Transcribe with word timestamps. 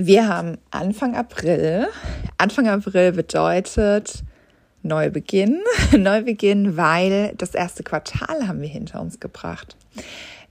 Wir 0.00 0.28
haben 0.28 0.58
Anfang 0.70 1.16
April. 1.16 1.88
Anfang 2.36 2.68
April 2.68 3.10
bedeutet 3.10 4.22
Neubeginn. 4.84 5.60
Neubeginn, 5.96 6.76
weil 6.76 7.34
das 7.36 7.52
erste 7.52 7.82
Quartal 7.82 8.46
haben 8.46 8.60
wir 8.60 8.68
hinter 8.68 9.00
uns 9.00 9.18
gebracht. 9.18 9.76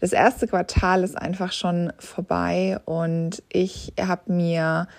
Das 0.01 0.11
erste 0.11 0.47
Quartal 0.47 1.01
ist 1.01 1.17
einfach 1.17 1.53
schon 1.53 1.93
vorbei 1.97 2.77
und 2.83 3.41
ich 3.47 3.93
habe 3.97 4.33
mir 4.33 4.89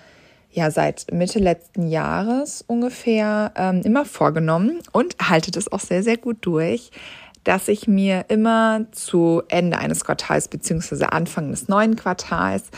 ja 0.49 0.71
seit 0.71 1.13
Mitte 1.13 1.37
letzten 1.37 1.87
Jahres 1.87 2.63
ungefähr 2.65 3.51
ähm, 3.55 3.83
immer 3.83 4.03
vorgenommen 4.03 4.79
und 4.91 5.15
halte 5.21 5.51
das 5.51 5.71
auch 5.71 5.79
sehr, 5.79 6.01
sehr 6.01 6.17
gut 6.17 6.37
durch, 6.41 6.89
dass 7.43 7.67
ich 7.67 7.87
mir 7.87 8.25
immer 8.29 8.87
zu 8.93 9.43
Ende 9.47 9.77
eines 9.77 10.03
Quartals 10.03 10.47
beziehungsweise 10.47 11.11
Anfang 11.11 11.51
des 11.51 11.67
neuen 11.67 11.95
Quartals 11.95 12.71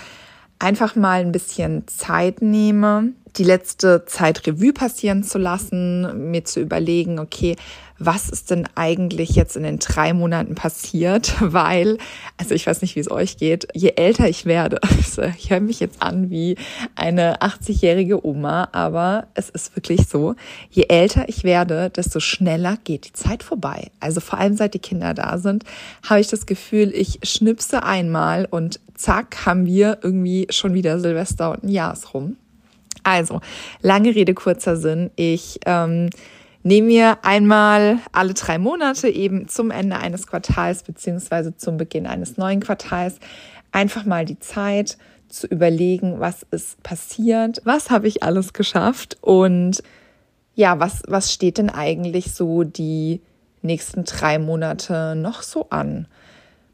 einfach 0.61 0.95
mal 0.95 1.21
ein 1.21 1.31
bisschen 1.31 1.87
Zeit 1.87 2.41
nehme, 2.41 3.13
die 3.37 3.43
letzte 3.43 4.05
Zeit 4.05 4.45
Revue 4.45 4.73
passieren 4.73 5.23
zu 5.23 5.37
lassen, 5.37 6.31
mir 6.31 6.43
zu 6.45 6.59
überlegen, 6.59 7.19
okay, 7.19 7.55
was 8.03 8.29
ist 8.29 8.49
denn 8.49 8.67
eigentlich 8.73 9.31
jetzt 9.31 9.55
in 9.55 9.63
den 9.63 9.77
drei 9.77 10.13
Monaten 10.13 10.55
passiert? 10.55 11.35
Weil, 11.39 11.97
also 12.37 12.55
ich 12.55 12.65
weiß 12.65 12.81
nicht, 12.81 12.95
wie 12.95 12.99
es 12.99 13.11
euch 13.11 13.37
geht, 13.37 13.67
je 13.73 13.93
älter 13.95 14.27
ich 14.27 14.45
werde, 14.45 14.81
also 14.83 15.21
ich 15.21 15.51
höre 15.51 15.59
mich 15.59 15.79
jetzt 15.79 16.01
an 16.01 16.29
wie 16.29 16.57
eine 16.95 17.41
80-jährige 17.41 18.25
Oma, 18.25 18.69
aber 18.71 19.27
es 19.35 19.49
ist 19.49 19.75
wirklich 19.75 20.07
so, 20.07 20.35
je 20.71 20.85
älter 20.89 21.29
ich 21.29 21.43
werde, 21.43 21.89
desto 21.91 22.19
schneller 22.19 22.77
geht 22.83 23.05
die 23.05 23.13
Zeit 23.13 23.43
vorbei. 23.43 23.91
Also 23.99 24.19
vor 24.19 24.39
allem 24.39 24.55
seit 24.57 24.73
die 24.73 24.79
Kinder 24.79 25.13
da 25.13 25.37
sind, 25.37 25.63
habe 26.07 26.19
ich 26.19 26.27
das 26.27 26.45
Gefühl, 26.45 26.91
ich 26.93 27.19
schnipse 27.23 27.83
einmal 27.83 28.47
und 28.49 28.79
zack, 28.95 29.45
haben 29.45 29.65
wir 29.65 29.99
irgendwie 30.01 30.47
schon 30.49 30.73
wieder 30.73 30.99
Silvester 30.99 31.51
und 31.51 31.63
ein 31.63 31.69
Jahr 31.69 31.93
ist 31.93 32.13
rum. 32.13 32.37
Also, 33.03 33.41
lange 33.81 34.13
Rede, 34.13 34.33
kurzer 34.35 34.77
Sinn. 34.77 35.09
Ich 35.15 35.59
ähm, 35.65 36.09
nehme 36.63 36.87
mir 36.87 37.17
einmal 37.23 37.99
alle 38.11 38.33
drei 38.33 38.57
Monate 38.57 39.09
eben 39.09 39.47
zum 39.47 39.71
Ende 39.71 39.97
eines 39.97 40.27
Quartals 40.27 40.83
beziehungsweise 40.83 41.55
zum 41.55 41.77
Beginn 41.77 42.07
eines 42.07 42.37
neuen 42.37 42.59
Quartals 42.59 43.19
einfach 43.71 44.05
mal 44.05 44.25
die 44.25 44.39
Zeit 44.39 44.97
zu 45.27 45.47
überlegen, 45.47 46.19
was 46.19 46.45
ist 46.51 46.83
passiert, 46.83 47.61
was 47.63 47.89
habe 47.89 48.07
ich 48.07 48.21
alles 48.23 48.53
geschafft 48.53 49.17
und 49.21 49.81
ja, 50.55 50.79
was, 50.79 51.01
was 51.07 51.31
steht 51.33 51.57
denn 51.57 51.69
eigentlich 51.69 52.33
so 52.33 52.63
die 52.63 53.21
nächsten 53.61 54.03
drei 54.03 54.37
Monate 54.37 55.15
noch 55.15 55.41
so 55.41 55.69
an? 55.69 56.07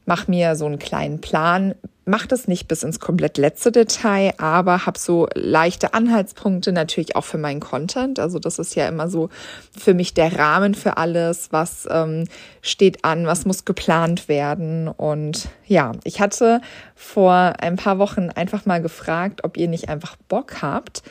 Mach 0.08 0.28
mir 0.30 0.56
so 0.56 0.66
einen 0.66 0.80
kleinen 0.80 1.20
Plan, 1.20 1.76
mache 2.06 2.30
das 2.30 2.48
nicht 2.48 2.70
bis 2.70 2.84
ins 2.84 3.02
komplett 3.02 3.38
letzte 3.38 3.74
Detail, 3.74 4.34
aber 4.38 4.86
habe 4.86 4.98
so 4.98 5.28
leichte 5.36 5.94
Anhaltspunkte 5.94 6.72
natürlich 6.72 7.18
auch 7.18 7.26
für 7.26 7.38
meinen 7.38 7.60
Content. 7.60 8.18
Also 8.18 8.40
das 8.40 8.58
ist 8.58 8.76
ja 8.76 8.88
immer 8.88 9.10
so 9.10 9.30
für 9.78 9.94
mich 9.94 10.14
der 10.14 10.40
Rahmen 10.40 10.74
für 10.76 10.96
alles, 10.96 11.52
was 11.52 11.88
ähm, 11.92 12.24
steht 12.62 13.04
an, 13.04 13.28
was 13.28 13.46
muss 13.46 13.66
geplant 13.66 14.30
werden. 14.30 14.88
Und 14.88 15.50
ja, 15.66 15.92
ich 16.06 16.22
hatte 16.22 16.62
vor 16.96 17.56
ein 17.60 17.76
paar 17.76 18.00
Wochen 18.00 18.30
einfach 18.30 18.66
mal 18.66 18.82
gefragt, 18.82 19.44
ob 19.44 19.58
ihr 19.58 19.68
nicht 19.68 19.90
einfach 19.90 20.16
Bock 20.30 20.62
habt, 20.62 21.04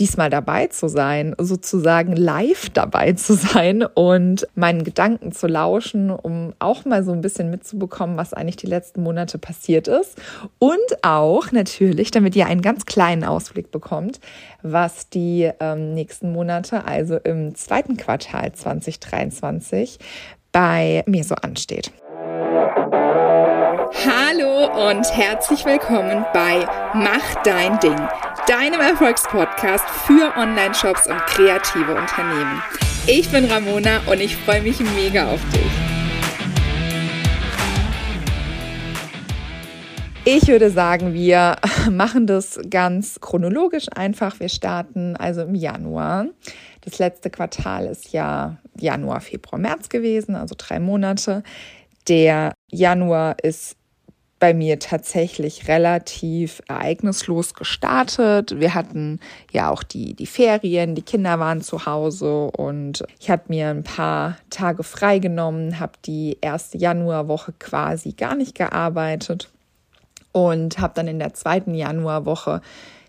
diesmal 0.00 0.30
dabei 0.30 0.66
zu 0.66 0.88
sein, 0.88 1.34
sozusagen 1.38 2.16
live 2.16 2.70
dabei 2.70 3.12
zu 3.12 3.34
sein 3.34 3.84
und 3.84 4.48
meinen 4.54 4.82
Gedanken 4.82 5.32
zu 5.32 5.46
lauschen, 5.46 6.10
um 6.10 6.54
auch 6.58 6.84
mal 6.84 7.04
so 7.04 7.12
ein 7.12 7.20
bisschen 7.20 7.50
mitzubekommen, 7.50 8.16
was 8.16 8.32
eigentlich 8.32 8.56
die 8.56 8.66
letzten 8.66 9.02
Monate 9.02 9.38
passiert 9.38 9.86
ist. 9.86 10.18
Und 10.58 10.78
auch 11.02 11.52
natürlich, 11.52 12.10
damit 12.10 12.34
ihr 12.34 12.46
einen 12.46 12.62
ganz 12.62 12.86
kleinen 12.86 13.24
Ausblick 13.24 13.70
bekommt, 13.70 14.20
was 14.62 15.10
die 15.10 15.50
ähm, 15.60 15.92
nächsten 15.94 16.32
Monate, 16.32 16.84
also 16.86 17.16
im 17.16 17.54
zweiten 17.54 17.96
Quartal 17.96 18.52
2023, 18.52 19.98
bei 20.52 21.04
mir 21.06 21.24
so 21.24 21.34
ansteht. 21.36 21.92
Hallo 23.92 24.88
und 24.88 25.04
herzlich 25.16 25.64
willkommen 25.64 26.24
bei 26.32 26.64
Mach 26.94 27.42
dein 27.42 27.78
Ding, 27.80 27.96
deinem 28.46 28.80
Erfolgspodcast 28.80 29.84
für 30.06 30.32
Online-Shops 30.36 31.08
und 31.08 31.18
kreative 31.26 31.96
Unternehmen. 31.96 32.62
Ich 33.06 33.28
bin 33.30 33.46
Ramona 33.46 34.00
und 34.10 34.20
ich 34.20 34.36
freue 34.36 34.62
mich 34.62 34.78
mega 34.94 35.28
auf 35.28 35.40
dich. 35.50 35.70
Ich 40.24 40.46
würde 40.46 40.70
sagen, 40.70 41.12
wir 41.12 41.56
machen 41.90 42.26
das 42.26 42.60
ganz 42.70 43.20
chronologisch 43.20 43.86
einfach. 43.94 44.38
Wir 44.38 44.48
starten 44.48 45.16
also 45.16 45.42
im 45.42 45.56
Januar. 45.56 46.26
Das 46.82 46.98
letzte 46.98 47.28
Quartal 47.28 47.86
ist 47.86 48.12
ja 48.12 48.56
Januar, 48.78 49.20
Februar, 49.20 49.58
März 49.60 49.88
gewesen, 49.88 50.36
also 50.36 50.54
drei 50.56 50.78
Monate. 50.78 51.42
Der 52.08 52.54
Januar 52.70 53.36
ist 53.42 53.76
bei 54.40 54.54
mir 54.54 54.78
tatsächlich 54.78 55.68
relativ 55.68 56.62
ereignislos 56.66 57.54
gestartet. 57.54 58.58
Wir 58.58 58.74
hatten 58.74 59.20
ja 59.52 59.70
auch 59.70 59.82
die, 59.82 60.14
die 60.14 60.26
Ferien, 60.26 60.94
die 60.94 61.02
Kinder 61.02 61.38
waren 61.38 61.60
zu 61.60 61.84
Hause 61.86 62.50
und 62.50 63.04
ich 63.20 63.30
habe 63.30 63.42
mir 63.48 63.68
ein 63.68 63.84
paar 63.84 64.38
Tage 64.48 64.82
freigenommen, 64.82 65.78
habe 65.78 65.92
die 66.06 66.38
erste 66.40 66.78
Januarwoche 66.78 67.52
quasi 67.58 68.12
gar 68.12 68.34
nicht 68.34 68.54
gearbeitet 68.54 69.50
und 70.32 70.78
habe 70.78 70.94
dann 70.94 71.06
in 71.06 71.18
der 71.18 71.34
zweiten 71.34 71.74
Januarwoche 71.74 72.62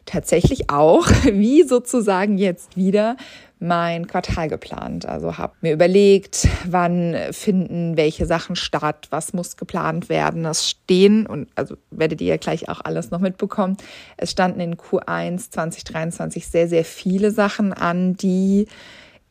tatsächlich 0.05 0.69
auch, 0.69 1.07
wie 1.23 1.63
sozusagen 1.63 2.37
jetzt 2.37 2.75
wieder, 2.75 3.15
mein 3.61 4.07
Quartal 4.07 4.49
geplant. 4.49 5.05
Also 5.05 5.38
habe 5.38 5.53
mir 5.61 5.72
überlegt, 5.72 6.47
wann 6.66 7.16
finden 7.29 7.95
welche 7.95 8.25
Sachen 8.25 8.55
statt, 8.55 9.07
was 9.11 9.33
muss 9.33 9.55
geplant 9.55 10.09
werden. 10.09 10.44
Das 10.44 10.67
stehen 10.67 11.27
und 11.27 11.47
also 11.53 11.75
werdet 11.91 12.22
ihr 12.22 12.27
ja 12.27 12.38
gleich 12.38 12.69
auch 12.69 12.81
alles 12.83 13.11
noch 13.11 13.19
mitbekommen. 13.19 13.77
Es 14.17 14.31
standen 14.31 14.61
in 14.61 14.77
Q1 14.77 15.51
2023 15.51 16.47
sehr 16.47 16.67
sehr 16.67 16.83
viele 16.83 17.29
Sachen 17.29 17.72
an, 17.72 18.16
die 18.16 18.66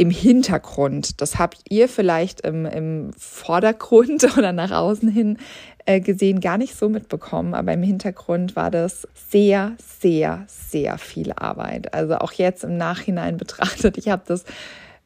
im 0.00 0.08
Hintergrund, 0.08 1.20
das 1.20 1.38
habt 1.38 1.60
ihr 1.68 1.86
vielleicht 1.86 2.40
im, 2.40 2.64
im 2.64 3.10
Vordergrund 3.18 4.24
oder 4.38 4.50
nach 4.50 4.70
außen 4.70 5.10
hin 5.10 5.36
äh, 5.84 6.00
gesehen 6.00 6.40
gar 6.40 6.56
nicht 6.56 6.74
so 6.74 6.88
mitbekommen, 6.88 7.52
aber 7.52 7.74
im 7.74 7.82
Hintergrund 7.82 8.56
war 8.56 8.70
das 8.70 9.06
sehr, 9.28 9.76
sehr, 10.00 10.44
sehr 10.46 10.96
viel 10.96 11.32
Arbeit. 11.32 11.92
Also 11.92 12.16
auch 12.16 12.32
jetzt 12.32 12.64
im 12.64 12.78
Nachhinein 12.78 13.36
betrachtet, 13.36 13.98
ich 13.98 14.08
habe 14.08 14.22
das 14.26 14.44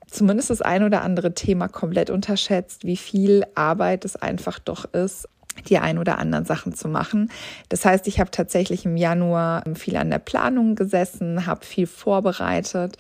zumindest 0.07 0.51
das 0.51 0.63
ein 0.63 0.85
oder 0.85 1.03
andere 1.03 1.35
Thema 1.35 1.67
komplett 1.67 2.09
unterschätzt, 2.09 2.85
wie 2.85 2.97
viel 2.97 3.43
Arbeit 3.57 4.05
es 4.05 4.15
einfach 4.15 4.61
doch 4.61 4.85
ist, 4.95 5.29
die 5.69 5.79
ein 5.79 5.99
oder 5.99 6.19
anderen 6.19 6.45
Sachen 6.45 6.73
zu 6.73 6.89
machen. 6.89 7.31
Das 7.69 7.85
heißt, 7.85 8.07
ich 8.07 8.21
habe 8.21 8.31
tatsächlich 8.31 8.85
im 8.85 8.97
Januar 8.97 9.65
viel 9.75 9.97
an 9.97 10.11
der 10.11 10.19
Planung 10.19 10.77
gesessen, 10.77 11.47
habe 11.47 11.65
viel 11.65 11.87
vorbereitet. 11.87 12.97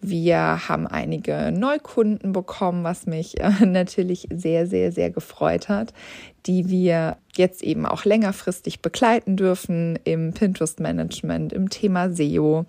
Wir 0.00 0.68
haben 0.68 0.86
einige 0.86 1.52
Neukunden 1.52 2.32
bekommen, 2.32 2.84
was 2.84 3.06
mich 3.06 3.40
äh, 3.40 3.50
natürlich 3.66 4.28
sehr, 4.30 4.66
sehr, 4.66 4.92
sehr 4.92 5.10
gefreut 5.10 5.68
hat, 5.68 5.92
die 6.46 6.68
wir 6.68 7.16
jetzt 7.34 7.62
eben 7.62 7.86
auch 7.86 8.04
längerfristig 8.04 8.80
begleiten 8.80 9.36
dürfen 9.36 9.98
im 10.04 10.32
Pinterest-Management, 10.32 11.52
im 11.52 11.70
Thema 11.70 12.10
SEO. 12.10 12.66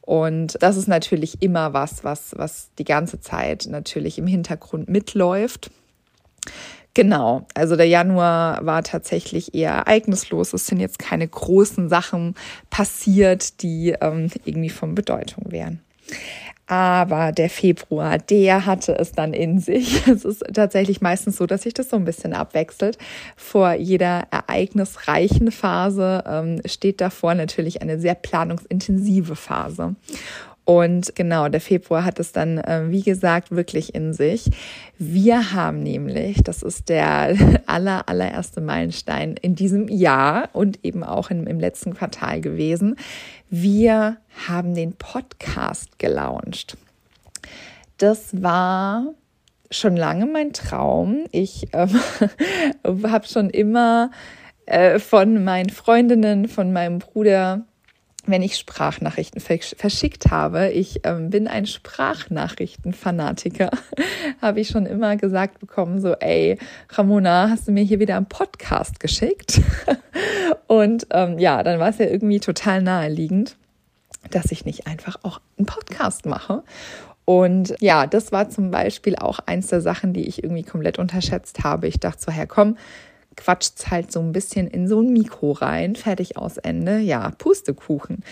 Und 0.00 0.56
das 0.60 0.76
ist 0.76 0.86
natürlich 0.86 1.42
immer 1.42 1.72
was, 1.72 2.04
was, 2.04 2.32
was 2.36 2.70
die 2.78 2.84
ganze 2.84 3.20
Zeit 3.20 3.66
natürlich 3.68 4.18
im 4.18 4.26
Hintergrund 4.28 4.88
mitläuft. 4.88 5.70
Genau, 6.94 7.46
also 7.52 7.76
der 7.76 7.88
Januar 7.88 8.64
war 8.64 8.82
tatsächlich 8.82 9.54
eher 9.54 9.72
ereignislos. 9.72 10.54
Es 10.54 10.66
sind 10.66 10.80
jetzt 10.80 10.98
keine 10.98 11.28
großen 11.28 11.90
Sachen 11.90 12.34
passiert, 12.70 13.62
die 13.62 13.94
ähm, 14.00 14.30
irgendwie 14.46 14.70
von 14.70 14.94
Bedeutung 14.94 15.52
wären. 15.52 15.80
Aber 16.68 17.30
der 17.30 17.48
Februar, 17.48 18.18
der 18.18 18.66
hatte 18.66 18.98
es 18.98 19.12
dann 19.12 19.32
in 19.32 19.60
sich. 19.60 20.06
Es 20.16 20.24
ist 20.24 20.44
tatsächlich 20.52 21.00
meistens 21.00 21.36
so, 21.36 21.46
dass 21.46 21.62
sich 21.62 21.74
das 21.74 21.90
so 21.90 21.96
ein 21.96 22.04
bisschen 22.04 22.32
abwechselt. 22.32 22.98
Vor 23.36 23.72
jeder 23.74 24.24
ereignisreichen 24.30 25.52
Phase 25.52 26.24
ähm, 26.26 26.60
steht 26.64 27.00
davor 27.00 27.34
natürlich 27.34 27.82
eine 27.82 28.00
sehr 28.00 28.14
planungsintensive 28.14 29.36
Phase. 29.36 29.94
Und 30.66 31.14
genau, 31.14 31.48
der 31.48 31.60
Februar 31.60 32.04
hat 32.04 32.18
es 32.18 32.32
dann, 32.32 32.58
äh, 32.58 32.90
wie 32.90 33.02
gesagt, 33.02 33.52
wirklich 33.52 33.94
in 33.94 34.12
sich. 34.12 34.50
Wir 34.98 35.52
haben 35.52 35.80
nämlich, 35.84 36.42
das 36.42 36.64
ist 36.64 36.88
der 36.88 37.36
aller, 37.66 38.08
allererste 38.08 38.60
Meilenstein 38.60 39.36
in 39.40 39.54
diesem 39.54 39.86
Jahr 39.86 40.48
und 40.54 40.84
eben 40.84 41.04
auch 41.04 41.30
im, 41.30 41.46
im 41.46 41.60
letzten 41.60 41.94
Quartal 41.94 42.40
gewesen. 42.40 42.96
Wir 43.48 44.16
haben 44.48 44.74
den 44.74 44.94
Podcast 44.94 46.00
gelauncht. 46.00 46.76
Das 47.98 48.42
war 48.42 49.14
schon 49.70 49.96
lange 49.96 50.26
mein 50.26 50.52
Traum. 50.52 51.26
Ich 51.30 51.68
ähm, 51.74 52.00
habe 53.04 53.28
schon 53.28 53.50
immer 53.50 54.10
äh, 54.66 54.98
von 54.98 55.44
meinen 55.44 55.70
Freundinnen, 55.70 56.48
von 56.48 56.72
meinem 56.72 56.98
Bruder, 56.98 57.64
wenn 58.26 58.42
ich 58.42 58.56
Sprachnachrichten 58.56 59.40
verschickt 59.40 60.30
habe. 60.30 60.70
Ich 60.70 61.00
ähm, 61.04 61.30
bin 61.30 61.48
ein 61.48 61.66
Sprachnachrichtenfanatiker. 61.66 63.70
habe 64.42 64.60
ich 64.60 64.68
schon 64.68 64.86
immer 64.86 65.16
gesagt 65.16 65.58
bekommen, 65.60 66.00
so, 66.00 66.14
ey, 66.14 66.58
Ramona, 66.90 67.50
hast 67.50 67.68
du 67.68 67.72
mir 67.72 67.84
hier 67.84 68.00
wieder 68.00 68.16
einen 68.16 68.26
Podcast 68.26 69.00
geschickt? 69.00 69.60
Und 70.66 71.06
ähm, 71.10 71.38
ja, 71.38 71.62
dann 71.62 71.78
war 71.78 71.90
es 71.90 71.98
ja 71.98 72.06
irgendwie 72.06 72.40
total 72.40 72.80
naheliegend, 72.82 73.56
dass 74.30 74.50
ich 74.52 74.64
nicht 74.64 74.86
einfach 74.86 75.18
auch 75.22 75.40
einen 75.56 75.66
Podcast 75.66 76.26
mache. 76.26 76.62
Und 77.24 77.74
ja, 77.80 78.06
das 78.06 78.32
war 78.32 78.50
zum 78.50 78.70
Beispiel 78.70 79.16
auch 79.16 79.40
eins 79.46 79.66
der 79.66 79.80
Sachen, 79.80 80.12
die 80.12 80.28
ich 80.28 80.44
irgendwie 80.44 80.62
komplett 80.62 80.98
unterschätzt 80.98 81.64
habe. 81.64 81.88
Ich 81.88 81.98
dachte 81.98 82.22
so, 82.22 82.32
Herr, 82.32 82.46
komm, 82.46 82.76
quatscht 83.36 83.90
halt 83.90 84.10
so 84.10 84.20
ein 84.20 84.32
bisschen 84.32 84.66
in 84.66 84.88
so 84.88 85.00
ein 85.00 85.12
Mikro 85.12 85.52
rein, 85.52 85.96
fertig 85.96 86.36
aus 86.36 86.56
Ende. 86.56 86.98
Ja, 86.98 87.30
Pustekuchen. 87.38 88.24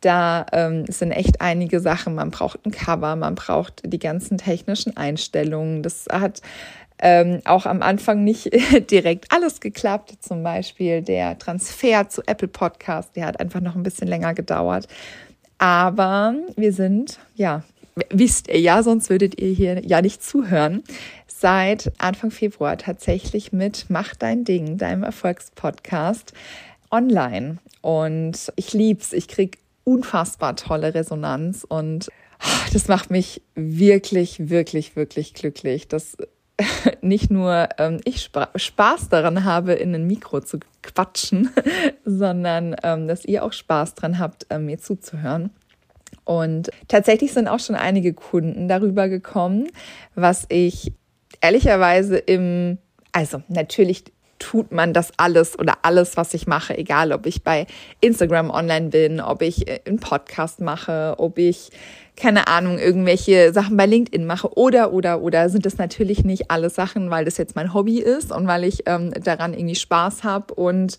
Da 0.00 0.46
ähm, 0.52 0.84
sind 0.88 1.12
echt 1.12 1.40
einige 1.40 1.80
Sachen. 1.80 2.16
Man 2.16 2.30
braucht 2.30 2.66
ein 2.66 2.72
Cover, 2.72 3.14
man 3.14 3.36
braucht 3.36 3.82
die 3.84 4.00
ganzen 4.00 4.38
technischen 4.38 4.96
Einstellungen. 4.96 5.82
Das 5.82 6.06
hat 6.10 6.42
ähm, 6.98 7.40
auch 7.44 7.66
am 7.66 7.82
Anfang 7.82 8.24
nicht 8.24 8.50
direkt 8.90 9.30
alles 9.30 9.60
geklappt. 9.60 10.14
Zum 10.20 10.42
Beispiel 10.42 11.02
der 11.02 11.38
Transfer 11.38 12.08
zu 12.08 12.22
Apple 12.26 12.48
Podcast, 12.48 13.14
der 13.14 13.26
hat 13.26 13.40
einfach 13.40 13.60
noch 13.60 13.76
ein 13.76 13.82
bisschen 13.82 14.08
länger 14.08 14.34
gedauert. 14.34 14.88
Aber 15.58 16.34
wir 16.56 16.72
sind, 16.72 17.20
ja, 17.34 17.62
wisst 18.10 18.48
ihr 18.48 18.60
ja, 18.60 18.82
sonst 18.82 19.10
würdet 19.10 19.40
ihr 19.40 19.52
hier 19.52 19.84
ja 19.86 20.00
nicht 20.02 20.22
zuhören 20.22 20.82
seit 21.26 21.92
Anfang 21.98 22.30
Februar 22.30 22.78
tatsächlich 22.78 23.52
mit 23.52 23.86
Mach 23.88 24.14
dein 24.14 24.44
Ding, 24.44 24.78
deinem 24.78 25.02
Erfolgspodcast 25.02 26.32
online. 26.90 27.58
Und 27.80 28.52
ich 28.54 28.72
lieb's. 28.72 29.12
Ich 29.12 29.26
krieg 29.26 29.58
unfassbar 29.84 30.54
tolle 30.54 30.94
Resonanz 30.94 31.66
und 31.68 32.08
das 32.72 32.88
macht 32.88 33.10
mich 33.10 33.42
wirklich, 33.54 34.48
wirklich, 34.48 34.94
wirklich 34.94 35.34
glücklich, 35.34 35.88
dass 35.88 36.16
nicht 37.00 37.30
nur 37.30 37.68
ähm, 37.78 38.00
ich 38.04 38.30
Spaß 38.54 39.08
daran 39.08 39.44
habe, 39.44 39.72
in 39.72 39.94
ein 39.94 40.06
Mikro 40.06 40.40
zu 40.40 40.58
quatschen, 40.82 41.50
sondern 42.04 42.76
ähm, 42.82 43.08
dass 43.08 43.24
ihr 43.24 43.44
auch 43.44 43.52
Spaß 43.52 43.94
dran 43.94 44.18
habt, 44.18 44.46
ähm, 44.50 44.66
mir 44.66 44.78
zuzuhören. 44.78 45.50
Und 46.24 46.70
tatsächlich 46.88 47.32
sind 47.32 47.48
auch 47.48 47.60
schon 47.60 47.76
einige 47.76 48.12
Kunden 48.12 48.68
darüber 48.68 49.08
gekommen, 49.08 49.68
was 50.14 50.46
ich 50.48 50.92
ehrlicherweise 51.40 52.16
im, 52.16 52.78
also 53.12 53.42
natürlich 53.48 54.04
tut 54.38 54.72
man 54.72 54.92
das 54.92 55.12
alles 55.18 55.56
oder 55.58 55.78
alles, 55.82 56.16
was 56.16 56.34
ich 56.34 56.46
mache, 56.46 56.76
egal 56.76 57.12
ob 57.12 57.26
ich 57.26 57.44
bei 57.44 57.66
Instagram 58.00 58.50
online 58.50 58.88
bin, 58.88 59.20
ob 59.20 59.40
ich 59.40 59.68
äh, 59.68 59.80
einen 59.86 60.00
Podcast 60.00 60.60
mache, 60.60 61.14
ob 61.18 61.38
ich 61.38 61.70
keine 62.16 62.46
Ahnung, 62.48 62.78
irgendwelche 62.78 63.52
Sachen 63.52 63.76
bei 63.76 63.86
LinkedIn 63.86 64.26
mache 64.26 64.52
oder, 64.56 64.92
oder, 64.92 65.22
oder 65.22 65.48
sind 65.48 65.64
das 65.64 65.78
natürlich 65.78 66.24
nicht 66.24 66.50
alles 66.50 66.74
Sachen, 66.74 67.08
weil 67.10 67.24
das 67.24 67.38
jetzt 67.38 67.56
mein 67.56 67.72
Hobby 67.72 68.00
ist 68.00 68.32
und 68.32 68.46
weil 68.46 68.64
ich 68.64 68.82
ähm, 68.86 69.12
daran 69.24 69.54
irgendwie 69.54 69.76
Spaß 69.76 70.22
habe 70.22 70.52
und 70.54 70.98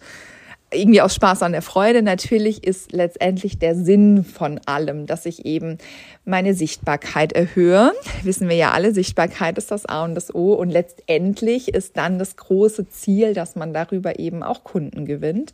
irgendwie 0.73 1.01
aus 1.01 1.15
Spaß 1.15 1.43
an 1.43 1.51
der 1.51 1.61
Freude. 1.61 2.01
Natürlich 2.01 2.63
ist 2.63 2.91
letztendlich 2.91 3.59
der 3.59 3.75
Sinn 3.75 4.23
von 4.23 4.59
allem, 4.65 5.05
dass 5.05 5.25
ich 5.25 5.45
eben 5.45 5.77
meine 6.25 6.53
Sichtbarkeit 6.53 7.33
erhöhe. 7.33 7.91
Wissen 8.23 8.49
wir 8.49 8.55
ja 8.55 8.71
alle, 8.71 8.93
Sichtbarkeit 8.93 9.57
ist 9.57 9.71
das 9.71 9.85
A 9.85 10.03
und 10.03 10.15
das 10.15 10.33
O. 10.33 10.53
Und 10.53 10.69
letztendlich 10.69 11.73
ist 11.73 11.97
dann 11.97 12.19
das 12.19 12.35
große 12.35 12.89
Ziel, 12.89 13.33
dass 13.33 13.55
man 13.55 13.73
darüber 13.73 14.19
eben 14.19 14.43
auch 14.43 14.63
Kunden 14.63 15.05
gewinnt. 15.05 15.53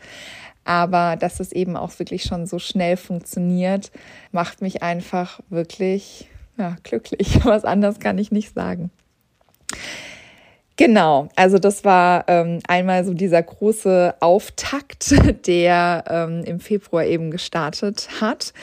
Aber 0.66 1.16
dass 1.16 1.39
es 1.39 1.51
eben 1.51 1.75
auch 1.75 1.98
wirklich 2.00 2.24
schon 2.24 2.45
so 2.45 2.60
schnell 2.60 2.98
funktioniert, 2.98 3.92
macht 4.31 4.62
mich 4.62 4.83
einfach 4.83 5.39
wirklich 5.50 6.27
ja, 6.57 6.75
glücklich. 6.83 7.39
Was 7.45 7.66
anderes 7.66 8.00
kann 8.00 8.18
ich 8.18 8.31
nicht 8.31 8.54
sagen. 8.54 8.92
Genau, 10.80 11.28
also 11.36 11.60
das 11.60 11.84
war 11.84 12.24
ähm, 12.30 12.60
einmal 12.66 13.04
so 13.04 13.14
dieser 13.14 13.44
große 13.44 14.16
Auftakt, 14.22 15.14
der 15.46 16.06
ähm, 16.08 16.46
im 16.46 16.62
Februar 16.62 17.04
eben 17.04 17.31
gestartet 17.31 18.08
hat. 18.22 18.54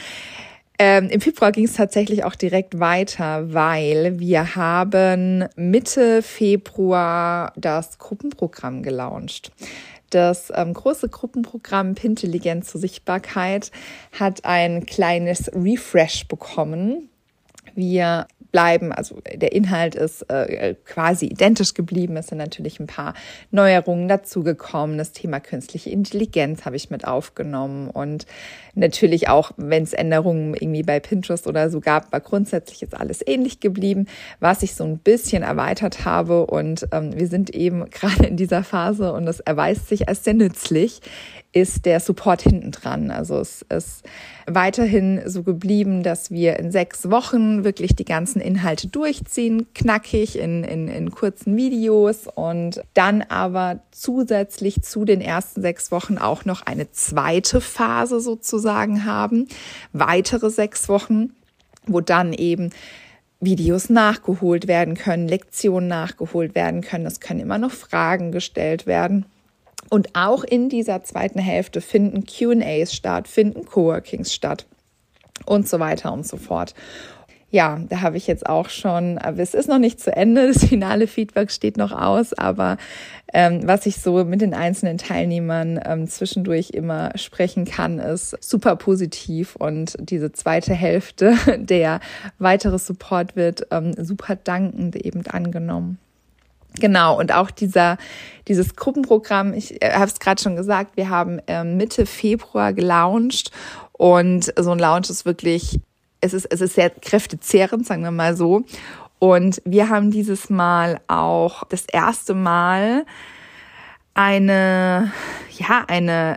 Ähm, 0.79 1.11
Im 1.11 1.21
Februar 1.21 1.53
ging 1.53 1.67
es 1.67 1.75
tatsächlich 1.75 2.25
auch 2.25 2.35
direkt 2.35 2.81
weiter, 2.81 3.53
weil 3.53 4.19
wir 4.19 4.57
haben 4.57 5.45
Mitte 5.57 6.23
Februar 6.23 7.53
das 7.55 7.99
Gruppenprogramm 7.99 8.83
gelauncht. 8.83 9.53
Das 10.09 10.51
ähm, 10.55 10.73
große 10.73 11.11
Gruppenprogramm 11.11 11.97
Pintelligenz 11.97 12.71
zur 12.71 12.81
Sichtbarkeit 12.81 13.71
hat 14.19 14.47
ein 14.47 14.87
kleines 14.87 15.51
Refresh 15.55 16.29
bekommen. 16.29 17.11
Wir 17.75 18.27
bleiben. 18.53 18.93
Also 18.93 19.21
der 19.35 19.53
Inhalt 19.53 19.95
ist 19.95 20.23
äh, 20.31 20.75
quasi 20.85 21.27
identisch 21.27 21.75
geblieben. 21.75 22.17
Es 22.17 22.29
sind 22.29 22.39
natürlich 22.39 22.81
ein 22.81 22.87
paar 22.87 23.15
Neuerungen 23.51 24.09
dazugekommen. 24.09 24.99
Das 24.99 25.13
Thema 25.13 25.41
künstliche 25.41 25.91
Intelligenz 25.91 26.65
habe 26.65 26.77
ich 26.77 26.91
mit 26.91 27.07
aufgenommen 27.07 27.89
und 27.89 28.27
natürlich 28.77 29.29
auch, 29.29 29.53
wenn 29.57 29.83
es 29.83 29.93
Änderungen 29.93 30.55
irgendwie 30.55 30.83
bei 30.83 31.01
Pinterest 31.01 31.47
oder 31.47 31.71
so 31.71 31.81
gab, 31.81 32.13
war 32.13 32.21
grundsätzlich 32.21 32.81
jetzt 32.81 32.95
alles 32.95 33.27
ähnlich 33.27 33.61
geblieben. 33.61 34.07
Was 34.39 34.63
ich 34.63 34.75
so 34.75 34.85
ein 34.85 34.99
bisschen 34.99 35.43
erweitert 35.43 36.05
habe 36.05 36.47
und 36.47 36.87
ähm, 36.93 37.19
wir 37.19 37.27
sind 37.27 37.51
eben 37.51 37.91
gerade 37.91 38.27
in 38.27 38.37
dieser 38.37 38.63
Phase 38.63 39.13
und 39.13 39.27
es 39.27 39.41
erweist 39.41 39.89
sich 39.89 40.09
als 40.09 40.25
sehr 40.25 40.35
nützlich, 40.35 41.01
ist 41.53 41.87
der 41.87 42.01
Support 42.01 42.43
hinten 42.43 42.71
dran. 42.71 43.11
Also 43.11 43.39
es 43.39 43.63
ist 43.71 44.03
weiterhin 44.47 45.23
so 45.25 45.43
geblieben, 45.43 46.03
dass 46.03 46.31
wir 46.31 46.59
in 46.59 46.71
sechs 46.71 47.11
Wochen 47.11 47.65
wirklich 47.65 47.97
die 47.97 48.05
ganzen 48.05 48.43
Inhalte 48.43 48.89
durchziehen, 48.89 49.67
knackig 49.75 50.39
in, 50.39 50.65
in, 50.65 50.89
in 50.89 51.11
kurzen 51.11 51.57
Videos 51.57 52.27
und 52.27 52.83
dann 52.93 53.23
aber 53.23 53.81
zusätzlich 53.91 54.83
zu 54.83 55.07
den 55.07 55.23
ersten 55.23 55.63
sechs 55.63 55.91
Wochen 55.91 56.19
auch 56.19 56.45
noch 56.45 56.61
eine 56.61 56.91
zweite 56.91 57.63
Phase 57.63 58.21
sozusagen 58.21 58.66
haben, 59.05 59.49
weitere 59.93 60.51
sechs 60.51 60.89
Wochen, 60.89 61.31
wo 61.87 62.01
dann 62.01 62.33
eben 62.33 62.71
Videos 63.41 63.91
nachgeholt 63.91 64.67
werden 64.67 64.95
können, 64.95 65.29
Lektionen 65.29 65.89
nachgeholt 65.89 66.55
werden 66.55 66.81
können. 66.81 67.07
Es 67.07 67.21
können 67.21 67.41
immer 67.41 67.59
noch 67.59 67.71
Fragen 67.71 68.33
gestellt 68.33 68.87
werden. 68.87 69.27
Und 69.89 70.17
auch 70.17 70.43
in 70.43 70.69
dieser 70.69 71.05
zweiten 71.05 71.39
Hälfte 71.39 71.81
finden 71.81 72.25
QAs 72.25 72.95
statt, 72.95 73.29
finden 73.29 73.67
Coworkings 73.67 74.35
statt 74.35 74.67
und 75.45 75.69
so 75.69 75.79
weiter 75.79 76.13
und 76.13 76.27
so 76.27 76.37
fort. 76.37 76.75
Ja, 77.57 77.81
da 77.89 78.03
habe 78.03 78.19
ich 78.19 78.27
jetzt 78.27 78.47
auch 78.47 78.69
schon, 78.69 79.17
aber 79.17 79.39
es 79.39 79.55
ist 79.55 79.67
noch 79.67 79.79
nicht 79.79 79.99
zu 79.99 80.15
Ende, 80.15 80.47
das 80.53 80.63
finale 80.63 81.07
Feedback 81.07 81.51
steht 81.51 81.79
noch 81.79 81.91
aus, 81.91 82.35
aber 82.35 82.77
ähm, 83.33 83.67
was 83.67 83.87
ich 83.87 83.97
so 83.97 84.27
mit 84.27 84.43
den 84.43 84.53
einzelnen 84.53 84.99
Teilnehmern 84.99 85.81
ähm, 85.83 86.07
zwischendurch 86.07 86.73
immer 86.73 87.17
sprechen 87.17 87.65
kann, 87.65 87.99
ist 87.99 88.37
super 88.45 88.77
positiv 88.77 89.57
und 89.57 89.97
diese 89.99 90.33
zweite 90.33 90.75
Hälfte, 90.75 91.35
der 91.59 92.01
weitere 92.39 92.79
Support 92.79 93.37
wird 93.37 93.69
ähm, 93.71 93.95
super 93.97 94.37
dankend 94.37 94.95
eben 94.95 95.27
angenommen. 95.27 95.97
Genau, 96.79 97.19
und 97.19 97.33
auch 97.33 97.51
dieser, 97.51 97.97
dieses 98.49 98.77
Gruppenprogramm, 98.77 99.55
ich 99.55 99.83
äh, 99.83 99.95
habe 99.95 100.11
es 100.13 100.21
gerade 100.21 100.43
schon 100.43 100.57
gesagt, 100.57 100.99
wir 100.99 101.09
haben 101.09 101.41
äh, 101.47 101.65
Mitte 101.65 102.05
Februar 102.05 102.75
gelauncht 102.75 103.51
und 103.93 104.53
so 104.59 104.73
ein 104.73 104.79
Launch 104.79 105.09
ist 105.09 105.25
wirklich, 105.25 105.81
es 106.27 106.35
ist, 106.35 106.47
es 106.47 106.61
ist 106.61 106.75
sehr 106.75 106.91
kräftezehrend, 106.91 107.87
sagen 107.87 108.03
wir 108.03 108.11
mal 108.11 108.37
so. 108.37 108.65
Und 109.19 109.63
wir 109.65 109.89
haben 109.89 110.11
dieses 110.11 110.51
Mal 110.51 111.01
auch 111.09 111.65
das 111.65 111.87
erste 111.87 112.35
Mal 112.35 113.07
eine, 114.15 115.13
ja, 115.59 115.85
eine 115.89 116.37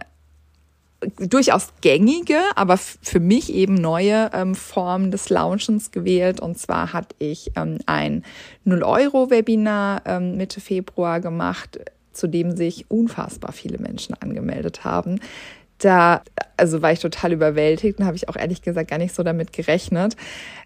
durchaus 1.17 1.69
gängige, 1.81 2.39
aber 2.55 2.77
für 2.77 3.19
mich 3.19 3.53
eben 3.53 3.75
neue 3.75 4.31
ähm, 4.33 4.53
Form 4.55 5.11
des 5.11 5.29
Launchens 5.29 5.91
gewählt. 5.91 6.39
Und 6.39 6.57
zwar 6.57 6.93
hatte 6.93 7.15
ich 7.19 7.51
ähm, 7.55 7.79
ein 7.85 8.23
0-Euro-Webinar 8.65 10.01
ähm, 10.05 10.35
Mitte 10.35 10.59
Februar 10.59 11.21
gemacht, 11.21 11.79
zu 12.11 12.27
dem 12.27 12.55
sich 12.55 12.91
unfassbar 12.91 13.53
viele 13.53 13.77
Menschen 13.77 14.13
angemeldet 14.19 14.83
haben. 14.83 15.21
Da, 15.79 16.21
also 16.57 16.81
war 16.81 16.91
ich 16.91 16.99
total 16.99 17.31
überwältigt 17.31 17.99
und 17.99 18.05
habe 18.05 18.17
ich 18.17 18.27
auch 18.29 18.35
ehrlich 18.35 18.61
gesagt 18.61 18.89
gar 18.89 18.97
nicht 18.97 19.15
so 19.15 19.23
damit 19.23 19.53
gerechnet. 19.53 20.15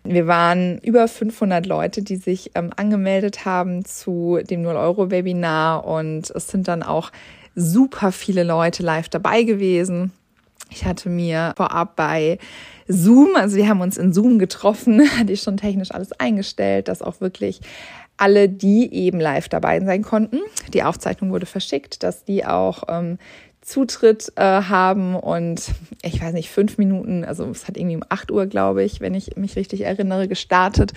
Wir 0.03 0.27
waren 0.27 0.79
über 0.79 1.07
500 1.07 1.65
Leute, 1.65 2.01
die 2.01 2.15
sich 2.15 2.51
ähm, 2.55 2.71
angemeldet 2.75 3.45
haben 3.45 3.85
zu 3.85 4.39
dem 4.49 4.63
0-Euro-Webinar 4.63 5.85
und 5.85 6.31
es 6.31 6.47
sind 6.47 6.67
dann 6.67 6.83
auch 6.83 7.11
super 7.55 8.11
viele 8.11 8.43
Leute 8.43 8.83
live 8.83 9.07
dabei 9.09 9.43
gewesen. 9.43 10.11
Ich 10.71 10.85
hatte 10.85 11.09
mir 11.09 11.53
vorab 11.55 11.95
bei 11.95 12.39
Zoom, 12.87 13.35
also 13.35 13.55
wir 13.55 13.67
haben 13.69 13.81
uns 13.81 13.97
in 13.97 14.13
Zoom 14.13 14.39
getroffen, 14.39 15.01
hatte 15.19 15.33
ich 15.33 15.41
schon 15.41 15.57
technisch 15.57 15.91
alles 15.91 16.11
eingestellt, 16.13 16.87
dass 16.87 17.01
auch 17.01 17.21
wirklich 17.21 17.61
alle, 18.17 18.49
die 18.49 18.93
eben 18.93 19.19
live 19.19 19.49
dabei 19.49 19.79
sein 19.81 20.03
konnten, 20.03 20.39
die 20.73 20.83
Aufzeichnung 20.83 21.31
wurde 21.31 21.45
verschickt, 21.45 22.03
dass 22.03 22.23
die 22.23 22.45
auch 22.45 22.83
ähm, 22.87 23.17
Zutritt 23.63 24.31
äh, 24.35 24.43
haben 24.43 25.15
und 25.15 25.71
ich 26.01 26.21
weiß 26.21 26.33
nicht, 26.33 26.49
fünf 26.49 26.77
Minuten, 26.77 27.23
also 27.23 27.49
es 27.49 27.67
hat 27.67 27.77
irgendwie 27.77 27.95
um 27.95 28.03
acht 28.09 28.29
Uhr, 28.29 28.45
glaube 28.45 28.83
ich, 28.83 28.99
wenn 28.99 29.13
ich 29.13 29.37
mich 29.37 29.55
richtig 29.55 29.81
erinnere, 29.81 30.27
gestartet. 30.27 30.91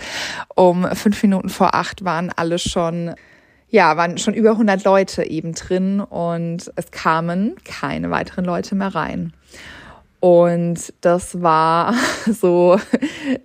Um 0.55 0.85
fünf 0.93 1.21
Minuten 1.23 1.49
vor 1.49 1.75
acht 1.75 2.03
waren 2.03 2.31
alle 2.35 2.59
schon, 2.59 3.15
ja, 3.69 3.95
waren 3.95 4.17
schon 4.17 4.33
über 4.33 4.51
100 4.51 4.83
Leute 4.83 5.23
eben 5.23 5.53
drin 5.53 6.01
und 6.01 6.71
es 6.75 6.91
kamen 6.91 7.55
keine 7.63 8.11
weiteren 8.11 8.43
Leute 8.43 8.75
mehr 8.75 8.93
rein. 8.93 9.33
Und 10.19 10.93
das 11.01 11.41
war 11.41 11.93
so 12.25 12.79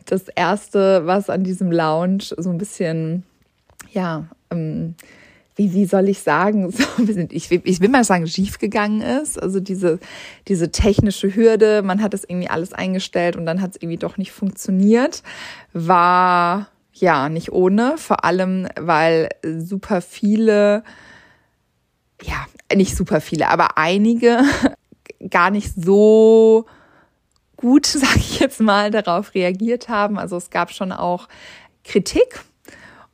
das 0.06 0.28
erste, 0.28 1.06
was 1.06 1.30
an 1.30 1.44
diesem 1.44 1.70
Lounge 1.70 2.24
so 2.36 2.50
ein 2.50 2.58
bisschen, 2.58 3.22
ja, 3.92 4.24
ähm, 4.50 4.96
wie, 5.56 5.72
wie 5.72 5.84
soll 5.84 6.08
ich 6.08 6.20
sagen, 6.20 6.70
so 6.70 6.84
ich, 7.30 7.50
ich 7.50 7.80
will 7.80 7.88
mal 7.88 8.04
sagen, 8.04 8.26
schiefgegangen 8.26 9.02
ist. 9.02 9.42
Also 9.42 9.60
diese, 9.60 9.98
diese 10.48 10.70
technische 10.70 11.34
Hürde, 11.34 11.82
man 11.82 12.02
hat 12.02 12.14
es 12.14 12.24
irgendwie 12.24 12.48
alles 12.48 12.72
eingestellt 12.72 13.36
und 13.36 13.46
dann 13.46 13.60
hat 13.60 13.72
es 13.72 13.76
irgendwie 13.76 13.98
doch 13.98 14.16
nicht 14.16 14.32
funktioniert, 14.32 15.22
war 15.72 16.68
ja 16.92 17.28
nicht 17.28 17.52
ohne, 17.52 17.96
vor 17.96 18.24
allem 18.24 18.68
weil 18.78 19.30
super 19.42 20.00
viele, 20.00 20.84
ja, 22.22 22.46
nicht 22.74 22.96
super 22.96 23.20
viele, 23.20 23.48
aber 23.48 23.78
einige 23.78 24.42
gar 25.30 25.50
nicht 25.50 25.72
so 25.74 26.66
gut, 27.56 27.86
sage 27.86 28.18
ich 28.18 28.40
jetzt 28.40 28.60
mal, 28.60 28.90
darauf 28.90 29.34
reagiert 29.34 29.88
haben. 29.88 30.18
Also 30.18 30.36
es 30.36 30.50
gab 30.50 30.70
schon 30.70 30.92
auch 30.92 31.28
Kritik 31.84 32.44